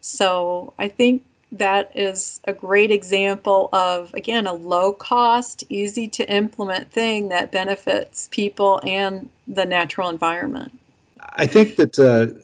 So 0.00 0.72
I 0.78 0.88
think 0.88 1.24
that 1.52 1.92
is 1.94 2.40
a 2.44 2.52
great 2.52 2.90
example 2.90 3.68
of, 3.72 4.12
again, 4.14 4.46
a 4.46 4.52
low 4.52 4.92
cost, 4.92 5.62
easy 5.68 6.08
to 6.08 6.30
implement 6.32 6.90
thing 6.90 7.28
that 7.28 7.52
benefits 7.52 8.28
people 8.30 8.80
and 8.84 9.28
the 9.46 9.64
natural 9.64 10.08
environment. 10.08 10.76
I 11.20 11.46
think 11.46 11.76
that. 11.76 11.98
Uh, 11.98 12.40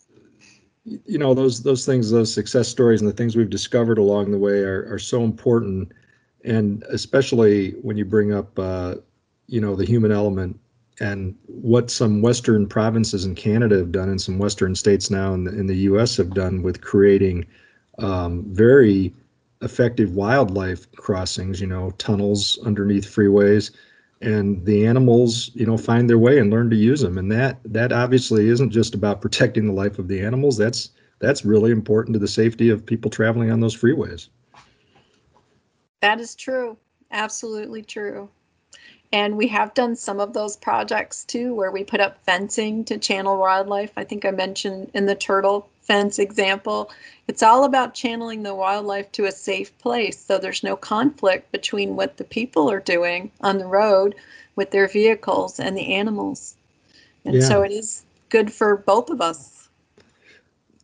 you 1.05 1.19
know 1.19 1.35
those 1.35 1.63
those 1.63 1.85
things 1.85 2.11
those 2.11 2.33
success 2.33 2.67
stories 2.67 3.03
and 3.03 3.09
the 3.09 3.15
things 3.15 3.37
we've 3.37 3.51
discovered 3.51 3.99
along 3.99 4.31
the 4.31 4.39
way 4.39 4.61
are, 4.61 4.91
are 4.91 4.99
so 4.99 5.23
important 5.23 5.93
and 6.45 6.83
especially 6.91 7.73
when 7.83 7.97
you 7.97 8.05
bring 8.05 8.33
up 8.33 8.59
uh, 8.59 8.95
you 9.47 9.61
know 9.61 9.75
the 9.75 9.85
human 9.85 10.13
element 10.13 10.59
and 11.01 11.35
what 11.47 11.91
some 11.91 12.21
western 12.21 12.67
provinces 12.67 13.25
in 13.25 13.35
canada 13.35 13.77
have 13.79 13.93
done 13.93 14.09
and 14.09 14.21
some 14.21 14.39
western 14.39 14.75
states 14.75 15.11
now 15.11 15.33
in 15.35 15.45
the, 15.45 15.51
in 15.59 15.67
the 15.67 15.77
us 15.77 16.17
have 16.17 16.35
done 16.35 16.63
with 16.63 16.81
creating 16.81 17.45
um, 17.99 18.45
very 18.49 19.13
effective 19.63 20.15
wildlife 20.15 20.91
crossings 20.93 21.61
you 21.61 21.67
know 21.67 21.91
tunnels 21.99 22.59
underneath 22.65 23.05
freeways. 23.05 23.71
And 24.23 24.65
the 24.67 24.87
animals 24.87 25.51
you 25.55 25.67
know 25.67 25.77
find 25.79 26.09
their 26.09 26.19
way 26.19 26.39
and 26.39 26.51
learn 26.51 26.71
to 26.71 26.77
use 26.77 27.01
them. 27.01 27.19
And 27.19 27.31
that 27.33 27.61
that 27.65 27.93
obviously 27.93 28.49
isn't 28.49 28.71
just 28.71 28.95
about 28.95 29.21
protecting 29.23 29.67
the 29.67 29.73
life 29.73 29.99
of 29.99 30.09
the 30.09 30.21
animals. 30.21 30.57
That's 30.57 30.91
that's 31.19 31.45
really 31.45 31.71
important 31.71 32.15
to 32.15 32.19
the 32.19 32.29
safety 32.29 32.71
of 32.71 32.85
people 32.85 33.11
traveling 33.11 33.51
on 33.51 33.61
those 33.61 33.77
freeways 33.77 34.29
that 36.01 36.21
is 36.21 36.35
true. 36.35 36.77
Absolutely 37.11 37.83
true. 37.83 38.29
And 39.13 39.37
we 39.37 39.49
have 39.49 39.75
done 39.75 39.97
some 39.97 40.21
of 40.21 40.33
those 40.33 40.57
projects 40.57 41.25
too, 41.25 41.53
where 41.55 41.73
we 41.73 41.83
put 41.83 42.01
up 42.01 42.23
fencing 42.25 42.85
to 42.85 42.97
channel 42.97 43.39
wildlife. 43.39 43.91
I 43.97 44.05
think 44.05 44.25
I 44.25 44.31
mentioned 44.31 44.91
in 44.95 45.07
the 45.07 45.17
turtle 45.17 45.69
fence 45.81 46.21
example, 46.21 46.91
it's 47.27 47.43
all 47.43 47.65
about 47.65 47.95
channeling 47.95 48.45
the 48.45 48.55
wildlife 48.55 49.11
to 49.13 49.25
a 49.25 49.33
safe 49.33 49.77
place 49.79 50.25
so 50.25 50.39
there's 50.39 50.63
no 50.63 50.77
conflict 50.77 51.51
between 51.51 51.97
what 51.97 52.17
the 52.17 52.25
people 52.25 52.71
are 52.71 52.79
doing 52.79 53.33
on 53.41 53.59
the 53.59 53.67
road 53.67 54.15
with 54.55 54.71
their 54.71 54.87
vehicles 54.87 55.59
and 55.59 55.77
the 55.77 55.95
animals. 55.95 56.55
And 57.25 57.35
yeah. 57.35 57.49
so 57.49 57.63
it 57.63 57.73
is 57.73 58.05
good 58.29 58.53
for 58.53 58.77
both 58.77 59.11
of 59.11 59.21
us 59.21 59.60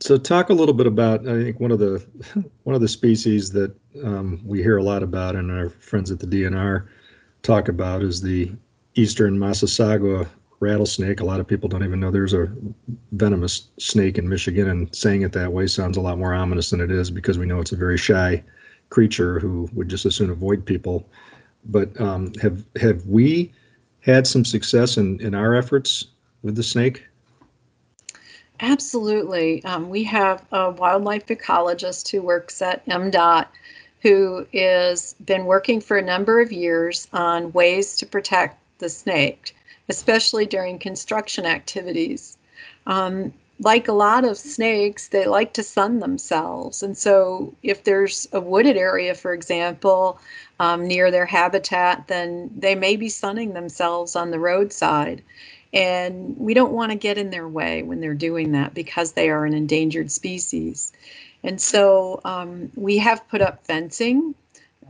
so 0.01 0.17
talk 0.17 0.51
a 0.51 0.55
little 0.55 0.75
bit 0.75 0.87
about 0.87 1.27
I 1.27 1.43
think 1.43 1.61
one 1.61 1.71
of 1.71 1.79
the 1.79 2.05
one 2.65 2.75
of 2.75 2.81
the 2.81 2.89
species 2.89 3.51
that 3.53 3.75
um, 4.05 4.41
we 4.45 4.63
hear 4.63 4.77
a 4.77 4.83
lot 4.83 5.03
about 5.03 5.37
and 5.37 5.51
our 5.51 5.71
friends 5.71 6.11
at 6.11 6.19
the 6.21 6.27
DNR 6.27 6.87
talk 7.43 7.69
about 7.69 8.03
is 8.03 8.21
the 8.21 8.53
eastern 8.95 9.39
Massasauga 9.39 10.29
rattlesnake. 10.61 11.21
A 11.21 11.25
lot 11.25 11.41
of 11.41 11.47
people 11.47 11.69
don't 11.69 11.85
even 11.85 12.01
know 12.01 12.11
there's 12.11 12.35
a 12.35 12.49
venomous 13.13 13.69
snake 13.79 14.19
in 14.19 14.29
Michigan, 14.29 14.69
and 14.69 14.95
saying 14.95 15.23
it 15.23 15.33
that 15.33 15.53
way 15.53 15.67
sounds 15.67 15.97
a 15.97 16.01
lot 16.01 16.19
more 16.19 16.35
ominous 16.35 16.71
than 16.71 16.81
it 16.81 16.91
is 16.91 17.11
because 17.11 17.39
we 17.39 17.47
know 17.47 17.61
it's 17.61 17.73
a 17.73 17.77
very 17.77 17.99
shy 17.99 18.43
creature 18.91 19.39
who 19.39 19.69
would 19.73 19.89
just 19.89 20.07
as 20.07 20.15
soon 20.15 20.31
avoid 20.31 20.65
people. 20.65 21.09
But 21.65 21.99
um, 22.01 22.33
have 22.41 22.65
have 22.81 23.05
we 23.07 23.53
had 24.01 24.27
some 24.27 24.45
success 24.45 24.97
in 24.97 25.21
in 25.21 25.35
our 25.35 25.55
efforts 25.55 26.07
with 26.43 26.55
the 26.55 26.63
snake? 26.63 27.05
Absolutely. 28.61 29.63
Um, 29.65 29.91
we 29.91 30.05
have 30.05 30.45
a 30.53 30.71
wildlife 30.71 31.27
ecologist 31.27 32.11
who 32.11 32.23
works 32.23 32.63
at 32.63 32.85
MDOT 32.87 33.49
who 34.03 34.47
has 34.55 35.15
been 35.25 35.47
working 35.47 35.81
for 35.81 35.97
a 35.97 36.03
number 36.03 36.41
of 36.41 36.53
years 36.53 37.09
on 37.13 37.53
ways 37.53 37.97
to 37.97 38.07
protect 38.07 38.59
the 38.79 38.89
snake, 38.89 39.55
especially 39.89 40.47
during 40.47 40.79
construction 40.79 41.45
activities. 41.45 42.37
Um, 42.87 43.33
like 43.59 43.89
a 43.89 43.93
lot 43.93 44.25
of 44.25 44.37
snakes, 44.37 45.09
they 45.09 45.25
like 45.27 45.55
to 45.55 45.63
sun 45.63 45.99
themselves. 46.01 46.83
And 46.83 46.97
so, 46.97 47.55
if 47.63 47.85
there's 47.85 48.29
a 48.33 48.41
wooded 48.41 48.77
area, 48.77 49.15
for 49.15 49.33
example, 49.33 50.21
um, 50.61 50.87
near 50.87 51.11
their 51.11 51.25
habitat, 51.27 52.07
then 52.09 52.51
they 52.57 52.75
may 52.75 52.97
be 52.97 53.09
sunning 53.09 53.55
themselves 53.55 54.15
on 54.15 54.31
the 54.31 54.39
roadside. 54.39 55.23
And 55.73 56.37
we 56.39 56.55
don't 56.55 56.73
want 56.73 56.93
to 56.93 56.97
get 56.97 57.19
in 57.19 57.31
their 57.31 57.49
way 57.49 57.83
when 57.83 58.01
they're 58.01 58.15
doing 58.15 58.53
that 58.53 58.75
because 58.75 59.13
they 59.13 59.31
are 59.31 59.45
an 59.45 59.53
endangered 59.53 60.11
species. 60.11 60.93
And 61.43 61.61
so 61.61 62.21
um, 62.25 62.71
we 62.77 62.99
have 62.99 63.27
put 63.29 63.41
up 63.43 63.65
fencing 63.65 64.35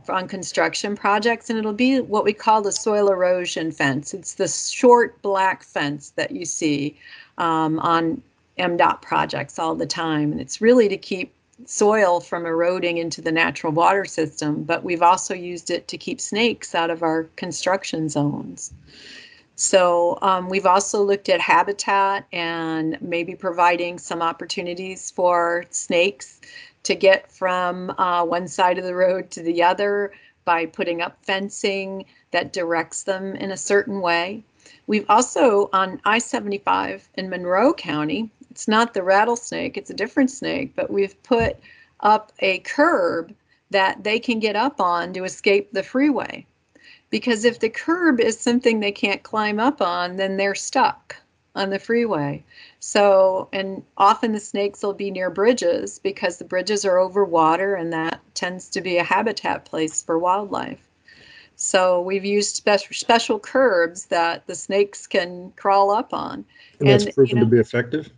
on 0.09 0.27
construction 0.27 0.95
projects, 0.95 1.49
and 1.49 1.59
it'll 1.59 1.73
be 1.73 1.99
what 1.99 2.23
we 2.23 2.31
call 2.31 2.61
the 2.61 2.71
soil 2.71 3.09
erosion 3.09 3.71
fence. 3.71 4.13
It's 4.13 4.35
the 4.35 4.47
short 4.47 5.21
black 5.21 5.63
fence 5.63 6.11
that 6.11 6.31
you 6.31 6.45
see 6.45 6.97
um, 7.37 7.79
on 7.79 8.21
MDOT 8.57 9.01
projects 9.01 9.59
all 9.59 9.75
the 9.75 9.85
time. 9.85 10.31
And 10.31 10.41
it's 10.41 10.61
really 10.61 10.87
to 10.89 10.97
keep 10.97 11.33
soil 11.65 12.19
from 12.19 12.45
eroding 12.45 12.97
into 12.97 13.21
the 13.21 13.31
natural 13.31 13.73
water 13.73 14.05
system, 14.05 14.63
but 14.63 14.83
we've 14.83 15.01
also 15.01 15.33
used 15.33 15.69
it 15.69 15.87
to 15.87 15.97
keep 15.97 16.21
snakes 16.21 16.75
out 16.75 16.89
of 16.89 17.01
our 17.01 17.23
construction 17.35 18.09
zones. 18.09 18.73
So 19.59 20.19
um, 20.21 20.49
we've 20.49 20.67
also 20.67 21.01
looked 21.01 21.29
at 21.29 21.41
habitat 21.41 22.27
and 22.31 22.95
maybe 23.01 23.33
providing 23.33 23.97
some 23.97 24.21
opportunities 24.21 25.09
for 25.09 25.65
snakes 25.71 26.41
to 26.83 26.93
get 26.93 27.31
from 27.31 27.89
uh, 27.97 28.23
one 28.23 28.47
side 28.47 28.77
of 28.77 28.83
the 28.83 28.93
road 28.93 29.31
to 29.31 29.41
the 29.41 29.63
other 29.63 30.11
by 30.45 30.67
putting 30.67 31.01
up 31.01 31.17
fencing 31.23 32.05
that 32.29 32.53
directs 32.53 33.01
them 33.01 33.35
in 33.35 33.49
a 33.49 33.57
certain 33.57 33.99
way. 33.99 34.43
We've 34.85 35.09
also 35.09 35.71
on 35.73 36.01
I 36.05 36.19
75 36.19 37.09
in 37.15 37.27
Monroe 37.27 37.73
County, 37.73 38.29
it's 38.51 38.67
not 38.67 38.93
the 38.93 39.01
rattlesnake, 39.01 39.75
it's 39.75 39.89
a 39.89 39.95
different 39.95 40.29
snake, 40.29 40.73
but 40.75 40.91
we've 40.91 41.21
put 41.23 41.57
up 42.01 42.31
a 42.41 42.59
curb 42.59 43.33
that 43.71 44.03
they 44.03 44.19
can 44.19 44.39
get 44.39 44.55
up 44.55 44.79
on 44.79 45.13
to 45.13 45.23
escape 45.23 45.73
the 45.73 45.81
freeway. 45.81 46.45
Because 47.09 47.45
if 47.45 47.59
the 47.59 47.69
curb 47.69 48.19
is 48.19 48.39
something 48.39 48.79
they 48.79 48.91
can't 48.91 49.23
climb 49.23 49.59
up 49.59 49.81
on, 49.81 50.17
then 50.17 50.37
they're 50.37 50.55
stuck 50.55 51.15
on 51.55 51.69
the 51.71 51.79
freeway. 51.79 52.43
So, 52.79 53.49
and 53.51 53.83
often 53.97 54.31
the 54.31 54.39
snakes 54.39 54.83
will 54.83 54.93
be 54.93 55.09
near 55.09 55.29
bridges 55.29 55.99
because 55.99 56.37
the 56.37 56.45
bridges 56.45 56.85
are 56.85 56.97
over 56.97 57.25
water 57.25 57.75
and 57.75 57.91
that 57.93 58.21
tends 58.35 58.69
to 58.69 58.81
be 58.81 58.97
a 58.97 59.03
habitat 59.03 59.65
place 59.65 60.03
for 60.03 60.19
wildlife. 60.19 60.87
So 61.55 62.01
we've 62.01 62.23
used 62.23 62.55
special 62.55 62.93
special 62.93 63.39
curbs 63.39 64.05
that 64.05 64.45
the 64.45 64.53
snakes 64.53 65.07
can 65.07 65.51
crawl 65.55 65.89
up 65.89 66.13
on. 66.13 66.45
And 66.79 66.87
that's 66.87 67.05
proven 67.05 67.29
you 67.29 67.35
know, 67.35 67.49
to 67.49 67.51
be 67.51 67.59
effective? 67.59 68.11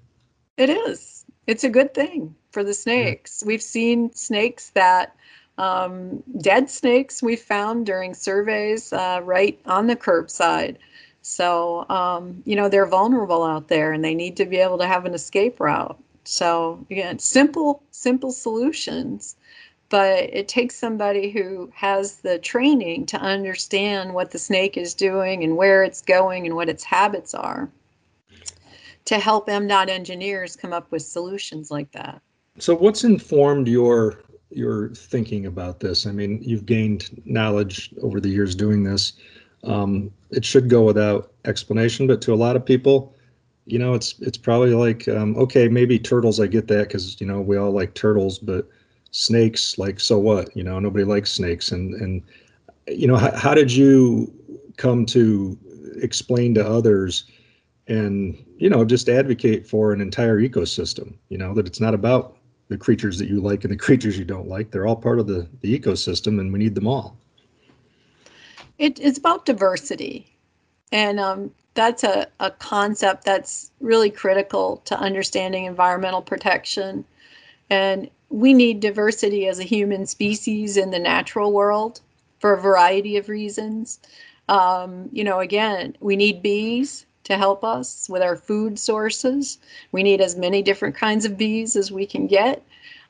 It 0.57 0.69
is. 0.69 1.25
It's 1.47 1.63
a 1.63 1.69
good 1.69 1.93
thing 1.93 2.35
for 2.51 2.65
the 2.65 2.73
snakes. 2.73 3.41
Yeah. 3.41 3.47
We've 3.47 3.61
seen 3.61 4.13
snakes 4.13 4.71
that 4.71 5.15
um, 5.59 6.23
dead 6.39 6.69
snakes 6.69 7.21
we 7.21 7.35
found 7.35 7.85
during 7.85 8.13
surveys 8.13 8.93
uh, 8.93 9.19
right 9.23 9.59
on 9.65 9.87
the 9.87 9.95
curbside. 9.95 10.77
So, 11.21 11.87
um, 11.89 12.41
you 12.45 12.55
know, 12.55 12.69
they're 12.69 12.87
vulnerable 12.87 13.43
out 13.43 13.67
there 13.67 13.91
and 13.91 14.03
they 14.03 14.15
need 14.15 14.37
to 14.37 14.45
be 14.45 14.57
able 14.57 14.77
to 14.77 14.87
have 14.87 15.05
an 15.05 15.13
escape 15.13 15.59
route. 15.59 16.01
So, 16.23 16.85
again, 16.89 17.19
simple, 17.19 17.83
simple 17.91 18.31
solutions, 18.31 19.35
but 19.89 20.23
it 20.33 20.47
takes 20.47 20.75
somebody 20.75 21.29
who 21.29 21.69
has 21.75 22.17
the 22.17 22.39
training 22.39 23.05
to 23.07 23.17
understand 23.17 24.13
what 24.13 24.31
the 24.31 24.39
snake 24.39 24.77
is 24.77 24.93
doing 24.93 25.43
and 25.43 25.57
where 25.57 25.83
it's 25.83 26.01
going 26.01 26.45
and 26.45 26.55
what 26.55 26.69
its 26.69 26.85
habits 26.85 27.33
are 27.33 27.69
to 29.05 29.19
help 29.19 29.47
MDOT 29.47 29.89
engineers 29.89 30.55
come 30.55 30.71
up 30.71 30.89
with 30.89 31.01
solutions 31.01 31.69
like 31.69 31.91
that. 31.91 32.21
So, 32.59 32.75
what's 32.75 33.03
informed 33.03 33.67
your 33.67 34.21
your 34.49 34.89
thinking 34.89 35.45
about 35.45 35.79
this? 35.79 36.05
I 36.05 36.11
mean, 36.11 36.41
you've 36.41 36.65
gained 36.65 37.21
knowledge 37.25 37.93
over 38.01 38.19
the 38.19 38.29
years 38.29 38.55
doing 38.55 38.83
this. 38.83 39.13
Um, 39.63 40.11
it 40.31 40.45
should 40.45 40.69
go 40.69 40.83
without 40.83 41.33
explanation, 41.45 42.07
but 42.07 42.21
to 42.21 42.33
a 42.33 42.35
lot 42.35 42.55
of 42.55 42.65
people, 42.65 43.15
you 43.65 43.77
know, 43.77 43.93
it's 43.93 44.15
it's 44.19 44.37
probably 44.37 44.73
like, 44.73 45.07
um, 45.07 45.37
okay, 45.37 45.67
maybe 45.67 45.99
turtles. 45.99 46.39
I 46.39 46.47
get 46.47 46.67
that 46.69 46.87
because 46.87 47.19
you 47.21 47.27
know 47.27 47.39
we 47.39 47.57
all 47.57 47.71
like 47.71 47.93
turtles, 47.93 48.39
but 48.39 48.67
snakes, 49.11 49.77
like, 49.77 49.99
so 49.99 50.17
what? 50.17 50.55
You 50.55 50.63
know, 50.63 50.79
nobody 50.79 51.03
likes 51.05 51.31
snakes. 51.31 51.71
And 51.71 51.93
and 51.95 52.23
you 52.87 53.07
know, 53.07 53.15
how, 53.15 53.35
how 53.35 53.53
did 53.53 53.71
you 53.71 54.33
come 54.77 55.05
to 55.07 55.57
explain 56.01 56.55
to 56.55 56.67
others 56.67 57.25
and 57.87 58.43
you 58.57 58.69
know 58.69 58.85
just 58.85 59.09
advocate 59.09 59.67
for 59.67 59.93
an 59.93 60.01
entire 60.01 60.39
ecosystem? 60.39 61.13
You 61.29 61.37
know 61.37 61.53
that 61.53 61.67
it's 61.67 61.79
not 61.79 61.93
about 61.93 62.38
the 62.69 62.77
creatures 62.77 63.17
that 63.17 63.27
you 63.27 63.41
like 63.41 63.63
and 63.63 63.73
the 63.73 63.77
creatures 63.85 64.17
you 64.17 64.25
don't 64.25 64.47
like. 64.47 64.71
They're 64.71 64.87
all 64.87 64.95
part 64.95 65.19
of 65.19 65.27
the, 65.27 65.47
the 65.61 65.77
ecosystem, 65.77 66.39
and 66.39 66.53
we 66.53 66.59
need 66.59 66.75
them 66.75 66.87
all. 66.87 67.17
It, 68.77 68.97
it's 68.99 69.17
about 69.17 69.45
diversity. 69.45 70.25
And 70.91 71.19
um, 71.19 71.51
that's 71.73 72.03
a, 72.03 72.27
a 72.39 72.51
concept 72.51 73.25
that's 73.25 73.71
really 73.81 74.09
critical 74.09 74.77
to 74.85 74.97
understanding 74.97 75.65
environmental 75.65 76.21
protection. 76.21 77.03
And 77.69 78.09
we 78.29 78.53
need 78.53 78.79
diversity 78.79 79.47
as 79.47 79.59
a 79.59 79.63
human 79.63 80.05
species 80.05 80.77
in 80.77 80.91
the 80.91 80.99
natural 80.99 81.51
world 81.51 81.99
for 82.39 82.53
a 82.53 82.61
variety 82.61 83.17
of 83.17 83.27
reasons. 83.27 83.99
Um, 84.47 85.09
you 85.11 85.23
know, 85.23 85.39
again, 85.39 85.95
we 85.99 86.15
need 86.15 86.41
bees 86.41 87.05
to 87.29 87.37
help 87.37 87.63
us 87.63 88.09
with 88.09 88.21
our 88.21 88.35
food 88.35 88.77
sources. 88.77 89.59
We 89.91 90.03
need 90.03 90.19
as 90.19 90.35
many 90.35 90.61
different 90.61 90.95
kinds 90.95 91.25
of 91.25 91.37
bees 91.37 91.75
as 91.75 91.91
we 91.91 92.05
can 92.05 92.27
get. 92.27 92.63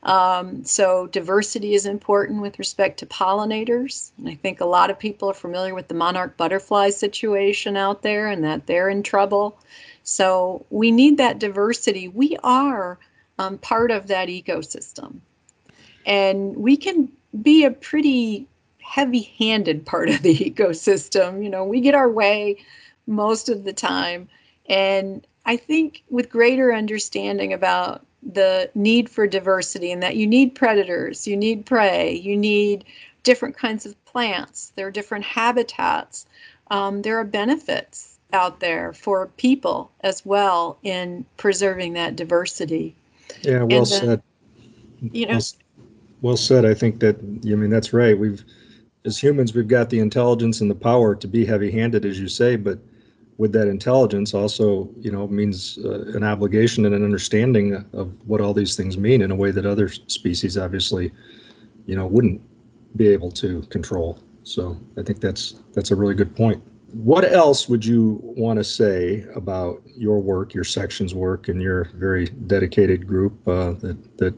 Um, 0.03 0.63
so 0.63 1.07
diversity 1.07 1.73
is 1.73 1.85
important 1.85 2.41
with 2.41 2.59
respect 2.59 2.99
to 2.99 3.05
pollinators. 3.05 4.11
And 4.17 4.29
I 4.29 4.35
think 4.35 4.61
a 4.61 4.65
lot 4.65 4.89
of 4.89 4.99
people 4.99 5.29
are 5.29 5.33
familiar 5.33 5.73
with 5.73 5.87
the 5.87 5.93
monarch 5.93 6.37
butterfly 6.37 6.89
situation 6.89 7.75
out 7.75 8.01
there 8.01 8.27
and 8.27 8.43
that 8.43 8.67
they're 8.67 8.89
in 8.89 9.03
trouble. 9.03 9.57
So 10.03 10.65
we 10.69 10.91
need 10.91 11.17
that 11.17 11.39
diversity. 11.39 12.07
We 12.07 12.37
are 12.43 12.97
um, 13.39 13.57
part 13.57 13.91
of 13.91 14.07
that 14.07 14.27
ecosystem. 14.27 15.19
And 16.05 16.57
we 16.57 16.75
can 16.75 17.09
be 17.41 17.63
a 17.63 17.71
pretty 17.71 18.47
heavy 18.79 19.33
handed 19.37 19.85
part 19.85 20.09
of 20.09 20.21
the 20.23 20.35
ecosystem. 20.51 21.41
You 21.43 21.49
know, 21.49 21.63
we 21.63 21.79
get 21.79 21.95
our 21.95 22.09
way 22.09 22.57
most 23.09 23.49
of 23.49 23.63
the 23.65 23.73
time. 23.73 24.29
And 24.67 25.25
I 25.45 25.57
think 25.57 26.03
with 26.09 26.29
greater 26.29 26.73
understanding 26.73 27.51
about 27.51 28.05
the 28.21 28.69
need 28.75 29.09
for 29.09 29.27
diversity 29.27 29.91
and 29.91 30.03
that 30.03 30.15
you 30.15 30.27
need 30.27 30.55
predators, 30.55 31.27
you 31.27 31.35
need 31.35 31.65
prey, 31.65 32.13
you 32.13 32.37
need 32.37 32.85
different 33.23 33.57
kinds 33.57 33.85
of 33.85 34.05
plants, 34.05 34.71
there 34.75 34.87
are 34.87 34.91
different 34.91 35.25
habitats. 35.25 36.25
Um, 36.71 37.01
there 37.01 37.17
are 37.17 37.23
benefits 37.23 38.17
out 38.31 38.59
there 38.59 38.93
for 38.93 39.27
people 39.37 39.91
as 40.01 40.25
well 40.25 40.77
in 40.83 41.25
preserving 41.37 41.93
that 41.93 42.15
diversity. 42.15 42.95
Yeah, 43.41 43.63
well 43.63 43.85
then, 43.85 43.85
said. 43.85 44.23
You 45.01 45.25
know, 45.25 45.33
well, 45.33 45.41
well 46.21 46.37
said. 46.37 46.65
I 46.65 46.73
think 46.73 46.99
that 46.99 47.17
I 47.19 47.55
mean 47.55 47.69
that's 47.69 47.93
right. 47.93 48.17
We've 48.17 48.43
as 49.05 49.17
humans 49.17 49.55
we've 49.55 49.67
got 49.67 49.89
the 49.89 49.99
intelligence 49.99 50.61
and 50.61 50.69
the 50.69 50.75
power 50.75 51.15
to 51.15 51.27
be 51.27 51.45
heavy-handed, 51.45 52.05
as 52.05 52.19
you 52.19 52.27
say, 52.27 52.55
but 52.55 52.77
with 53.39 53.53
that 53.53 53.69
intelligence 53.69 54.33
also 54.33 54.89
you 54.99 55.09
know 55.09 55.25
means 55.27 55.79
uh, 55.85 56.01
an 56.17 56.23
obligation 56.23 56.85
and 56.85 56.93
an 56.93 57.03
understanding 57.03 57.73
of 57.93 58.13
what 58.27 58.41
all 58.41 58.53
these 58.53 58.75
things 58.75 58.97
mean 58.97 59.21
in 59.21 59.31
a 59.31 59.35
way 59.35 59.49
that 59.49 59.65
other 59.65 59.87
species 59.89 60.57
obviously 60.57 61.09
you 61.87 61.95
know 61.95 62.05
wouldn't 62.05 62.39
be 62.95 63.07
able 63.07 63.31
to 63.31 63.61
control. 63.69 64.19
So 64.43 64.77
i 64.97 65.01
think 65.01 65.21
that's 65.21 65.55
that's 65.73 65.89
a 65.89 65.95
really 65.95 66.15
good 66.15 66.35
point. 66.35 66.61
What 66.91 67.23
else 67.23 67.69
would 67.69 67.85
you 67.85 68.19
want 68.23 68.57
to 68.57 68.63
say 68.63 69.25
about 69.35 69.81
your 69.95 70.19
work 70.19 70.53
your 70.53 70.65
section's 70.65 71.15
work 71.15 71.47
and 71.47 71.61
your 71.61 71.89
very 71.95 72.25
dedicated 72.25 73.07
group 73.07 73.35
uh, 73.47 73.71
that 73.83 74.17
that 74.17 74.35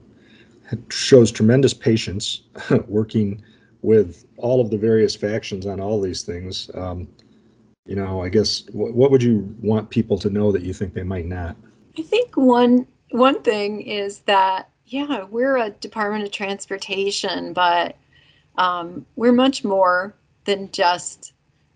shows 0.90 1.32
tremendous 1.32 1.74
patience 1.74 2.44
working 2.88 3.44
with 3.82 4.26
all 4.38 4.62
of 4.62 4.70
the 4.70 4.78
various 4.78 5.16
factions 5.16 5.66
on 5.66 5.80
all 5.80 6.00
these 6.00 6.22
things? 6.22 6.70
Um, 6.76 7.08
you 7.92 7.98
know, 7.98 8.24
I 8.24 8.30
guess 8.30 8.64
what, 8.72 8.94
what 8.94 9.12
would 9.12 9.22
you 9.22 9.54
want 9.62 9.90
people 9.90 10.18
to 10.20 10.30
know 10.30 10.54
that 10.54 10.62
you 10.62 10.74
think 10.74 10.94
they 10.94 11.04
might 11.04 11.26
not? 11.26 11.58
I 12.00 12.04
think 12.04 12.38
one 12.38 12.88
one 13.10 13.42
thing 13.42 13.82
is 13.82 14.20
that 14.20 14.70
yeah, 14.86 15.26
we're 15.26 15.58
a 15.58 15.72
Department 15.72 16.24
of 16.24 16.32
Transportation, 16.32 17.52
but 17.52 17.98
um, 18.58 19.06
we're 19.18 19.34
much 19.34 19.66
more 19.66 20.16
than 20.46 20.72
just 20.72 21.34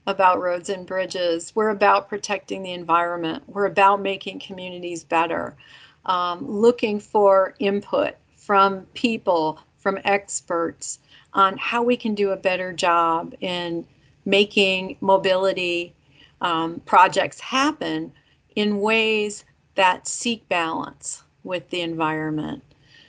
about 0.08 0.40
roads 0.40 0.70
and 0.70 0.88
bridges. 0.88 1.54
We're 1.54 1.72
about 1.72 2.08
protecting 2.08 2.64
the 2.64 2.72
environment. 2.72 3.44
We're 3.48 3.66
about 3.66 4.02
making 4.02 4.40
communities 4.40 5.04
better, 5.04 5.58
um, 6.06 6.50
looking 6.50 7.02
for 7.02 7.56
input 7.60 8.16
from 8.38 8.86
people, 8.94 9.60
from 9.80 10.00
experts 10.06 11.00
on 11.34 11.58
how 11.58 11.84
we 11.84 11.98
can 11.98 12.16
do 12.16 12.32
a 12.32 12.38
better 12.38 12.72
job 12.72 13.36
in 13.42 13.86
making 14.24 14.96
mobility 15.02 15.95
um, 16.46 16.80
projects 16.86 17.40
happen 17.40 18.14
in 18.56 18.80
ways 18.80 19.46
that 19.74 20.08
seek 20.08 20.48
balance 20.48 21.24
with 21.44 21.68
the 21.72 21.82
environment. 21.82 22.64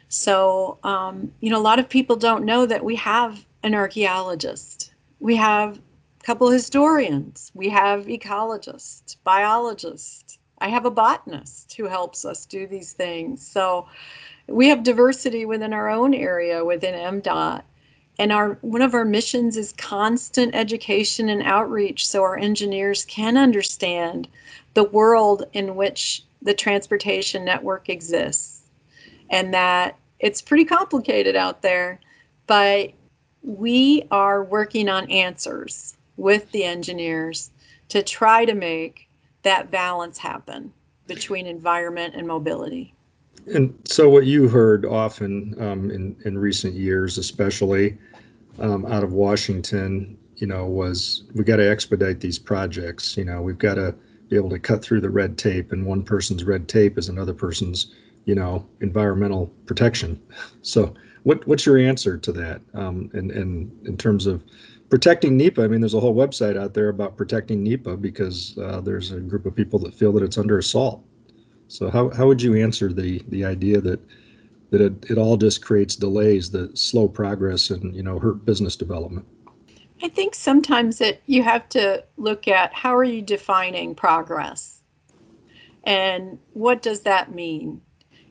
So, 0.08 0.78
um, 0.84 1.30
you 1.40 1.50
know, 1.50 1.58
a 1.58 1.68
lot 1.70 1.78
of 1.78 1.86
people 1.86 2.16
don't 2.16 2.46
know 2.46 2.64
that 2.64 2.82
we 2.82 2.96
have 2.96 3.44
an 3.62 3.74
archaeologist, 3.74 4.94
we 5.20 5.36
have 5.36 5.76
a 5.76 6.24
couple 6.24 6.48
historians, 6.48 7.52
we 7.54 7.68
have 7.68 8.06
ecologists, 8.06 9.16
biologists. 9.22 10.38
I 10.58 10.68
have 10.68 10.86
a 10.86 10.90
botanist 10.90 11.74
who 11.76 11.84
helps 11.84 12.24
us 12.24 12.46
do 12.46 12.66
these 12.66 12.94
things. 12.94 13.46
So, 13.46 13.86
we 14.48 14.68
have 14.68 14.82
diversity 14.82 15.44
within 15.44 15.74
our 15.74 15.90
own 15.90 16.14
area 16.14 16.64
within 16.64 16.94
MDOT 16.94 17.62
and 18.18 18.32
our 18.32 18.58
one 18.62 18.82
of 18.82 18.94
our 18.94 19.04
missions 19.04 19.56
is 19.56 19.72
constant 19.74 20.54
education 20.54 21.28
and 21.28 21.42
outreach 21.42 22.06
so 22.06 22.22
our 22.22 22.38
engineers 22.38 23.04
can 23.04 23.36
understand 23.36 24.28
the 24.74 24.84
world 24.84 25.44
in 25.52 25.76
which 25.76 26.22
the 26.42 26.54
transportation 26.54 27.44
network 27.44 27.88
exists 27.88 28.62
and 29.30 29.52
that 29.54 29.98
it's 30.18 30.42
pretty 30.42 30.64
complicated 30.64 31.36
out 31.36 31.62
there 31.62 32.00
but 32.46 32.92
we 33.42 34.06
are 34.10 34.44
working 34.44 34.88
on 34.88 35.10
answers 35.10 35.96
with 36.16 36.50
the 36.52 36.64
engineers 36.64 37.50
to 37.88 38.02
try 38.02 38.44
to 38.44 38.54
make 38.54 39.08
that 39.42 39.70
balance 39.70 40.18
happen 40.18 40.72
between 41.06 41.46
environment 41.46 42.14
and 42.16 42.26
mobility 42.26 42.95
and 43.52 43.74
so, 43.84 44.08
what 44.08 44.26
you 44.26 44.48
heard 44.48 44.84
often 44.84 45.54
um, 45.60 45.90
in 45.90 46.16
in 46.24 46.38
recent 46.38 46.74
years, 46.74 47.18
especially 47.18 47.96
um, 48.58 48.86
out 48.86 49.04
of 49.04 49.12
Washington, 49.12 50.18
you 50.36 50.46
know, 50.46 50.66
was 50.66 51.24
we 51.34 51.44
got 51.44 51.56
to 51.56 51.68
expedite 51.68 52.20
these 52.20 52.38
projects. 52.38 53.16
You 53.16 53.24
know, 53.24 53.42
we've 53.42 53.58
got 53.58 53.74
to 53.74 53.94
be 54.28 54.36
able 54.36 54.50
to 54.50 54.58
cut 54.58 54.82
through 54.82 55.00
the 55.00 55.10
red 55.10 55.38
tape, 55.38 55.72
and 55.72 55.86
one 55.86 56.02
person's 56.02 56.42
red 56.44 56.68
tape 56.68 56.98
is 56.98 57.08
another 57.08 57.34
person's, 57.34 57.94
you 58.24 58.34
know, 58.34 58.66
environmental 58.80 59.52
protection. 59.66 60.20
So, 60.62 60.94
what 61.22 61.46
what's 61.46 61.64
your 61.64 61.78
answer 61.78 62.18
to 62.18 62.32
that? 62.32 62.60
Um, 62.74 63.10
and 63.14 63.30
and 63.30 63.86
in 63.86 63.96
terms 63.96 64.26
of 64.26 64.42
protecting 64.90 65.36
NEPA, 65.36 65.62
I 65.62 65.68
mean, 65.68 65.80
there's 65.80 65.94
a 65.94 66.00
whole 66.00 66.14
website 66.14 66.58
out 66.58 66.74
there 66.74 66.88
about 66.88 67.16
protecting 67.16 67.62
NEPA 67.62 67.98
because 67.98 68.58
uh, 68.58 68.80
there's 68.80 69.12
a 69.12 69.20
group 69.20 69.46
of 69.46 69.54
people 69.54 69.78
that 69.80 69.94
feel 69.94 70.12
that 70.12 70.24
it's 70.24 70.38
under 70.38 70.58
assault. 70.58 71.04
So 71.68 71.90
how, 71.90 72.10
how 72.10 72.26
would 72.26 72.40
you 72.40 72.54
answer 72.54 72.92
the 72.92 73.22
the 73.28 73.44
idea 73.44 73.80
that 73.80 74.00
that 74.70 74.80
it, 74.80 75.10
it 75.10 75.18
all 75.18 75.36
just 75.36 75.64
creates 75.64 75.96
delays 75.96 76.50
that 76.50 76.76
slow 76.78 77.08
progress 77.08 77.70
and 77.70 77.94
you 77.94 78.02
know 78.02 78.18
hurt 78.18 78.44
business 78.44 78.76
development? 78.76 79.26
I 80.02 80.08
think 80.08 80.34
sometimes 80.34 80.98
that 80.98 81.22
you 81.26 81.42
have 81.42 81.68
to 81.70 82.04
look 82.16 82.48
at 82.48 82.72
how 82.74 82.94
are 82.94 83.04
you 83.04 83.22
defining 83.22 83.94
progress? 83.94 84.82
And 85.84 86.38
what 86.52 86.82
does 86.82 87.00
that 87.02 87.34
mean? 87.34 87.80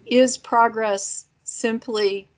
Is 0.05 0.37
progress 0.37 1.25
simply 1.43 2.29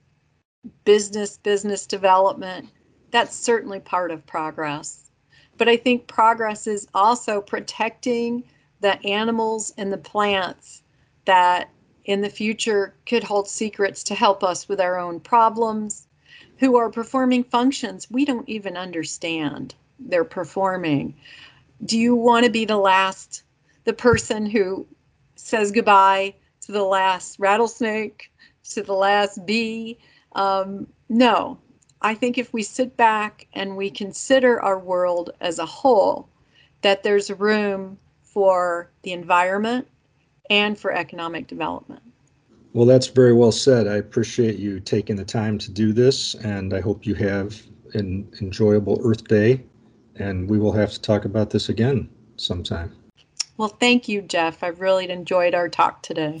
business 0.84 1.38
business 1.38 1.86
development? 1.86 2.70
That's 3.10 3.36
certainly 3.36 3.80
part 3.80 4.10
of 4.10 4.26
progress. 4.26 5.10
But 5.56 5.68
I 5.68 5.76
think 5.76 6.06
progress 6.06 6.66
is 6.66 6.88
also 6.94 7.40
protecting 7.40 8.44
the 8.80 9.02
animals 9.04 9.72
and 9.76 9.92
the 9.92 9.98
plants 9.98 10.82
that 11.28 11.68
in 12.06 12.22
the 12.22 12.30
future 12.30 12.94
could 13.04 13.22
hold 13.22 13.46
secrets 13.46 14.02
to 14.02 14.14
help 14.14 14.42
us 14.42 14.66
with 14.66 14.80
our 14.80 14.98
own 14.98 15.20
problems, 15.20 16.06
who 16.56 16.76
are 16.78 16.90
performing 16.90 17.44
functions 17.44 18.10
we 18.10 18.24
don't 18.24 18.48
even 18.48 18.78
understand 18.78 19.74
they're 19.98 20.24
performing. 20.24 21.14
Do 21.84 21.98
you 21.98 22.14
want 22.14 22.46
to 22.46 22.50
be 22.50 22.64
the 22.64 22.78
last, 22.78 23.42
the 23.84 23.92
person 23.92 24.46
who 24.46 24.86
says 25.36 25.70
goodbye 25.70 26.34
to 26.62 26.72
the 26.72 26.82
last 26.82 27.38
rattlesnake, 27.38 28.32
to 28.70 28.82
the 28.82 28.94
last 28.94 29.44
bee? 29.44 29.98
Um, 30.32 30.86
no. 31.10 31.58
I 32.00 32.14
think 32.14 32.38
if 32.38 32.54
we 32.54 32.62
sit 32.62 32.96
back 32.96 33.46
and 33.52 33.76
we 33.76 33.90
consider 33.90 34.62
our 34.62 34.78
world 34.78 35.30
as 35.40 35.58
a 35.58 35.66
whole, 35.66 36.30
that 36.80 37.02
there's 37.02 37.30
room 37.30 37.98
for 38.22 38.90
the 39.02 39.12
environment, 39.12 39.88
and 40.50 40.78
for 40.78 40.92
economic 40.92 41.46
development. 41.46 42.02
Well, 42.72 42.86
that's 42.86 43.06
very 43.06 43.32
well 43.32 43.52
said. 43.52 43.88
I 43.88 43.96
appreciate 43.96 44.58
you 44.58 44.78
taking 44.80 45.16
the 45.16 45.24
time 45.24 45.58
to 45.58 45.70
do 45.70 45.92
this, 45.92 46.34
and 46.34 46.74
I 46.74 46.80
hope 46.80 47.06
you 47.06 47.14
have 47.14 47.60
an 47.94 48.28
enjoyable 48.40 49.00
Earth 49.02 49.26
Day. 49.26 49.64
And 50.16 50.50
we 50.50 50.58
will 50.58 50.72
have 50.72 50.90
to 50.92 51.00
talk 51.00 51.24
about 51.24 51.50
this 51.50 51.68
again 51.68 52.08
sometime. 52.36 52.92
Well, 53.56 53.68
thank 53.68 54.08
you, 54.08 54.22
Jeff. 54.22 54.62
I've 54.62 54.80
really 54.80 55.08
enjoyed 55.08 55.54
our 55.54 55.68
talk 55.68 56.02
today. 56.02 56.40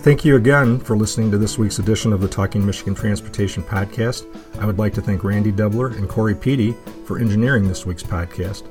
Thank 0.00 0.24
you 0.24 0.36
again 0.36 0.78
for 0.78 0.96
listening 0.96 1.30
to 1.32 1.38
this 1.38 1.58
week's 1.58 1.80
edition 1.80 2.12
of 2.12 2.20
the 2.20 2.28
Talking 2.28 2.64
Michigan 2.64 2.94
Transportation 2.94 3.62
Podcast. 3.62 4.26
I 4.60 4.64
would 4.64 4.78
like 4.78 4.94
to 4.94 5.02
thank 5.02 5.24
Randy 5.24 5.52
Dubler 5.52 5.96
and 5.96 6.08
Corey 6.08 6.34
Peedy 6.34 6.76
for 7.04 7.18
engineering 7.18 7.66
this 7.66 7.84
week's 7.84 8.02
podcast. 8.02 8.62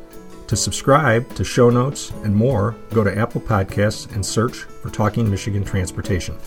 To 0.47 0.55
subscribe 0.55 1.35
to 1.35 1.43
show 1.43 1.69
notes 1.69 2.11
and 2.23 2.33
more, 2.33 2.75
go 2.93 3.03
to 3.03 3.17
Apple 3.17 3.41
Podcasts 3.41 4.09
and 4.15 4.25
search 4.25 4.59
for 4.59 4.89
Talking 4.89 5.29
Michigan 5.29 5.65
Transportation. 5.65 6.37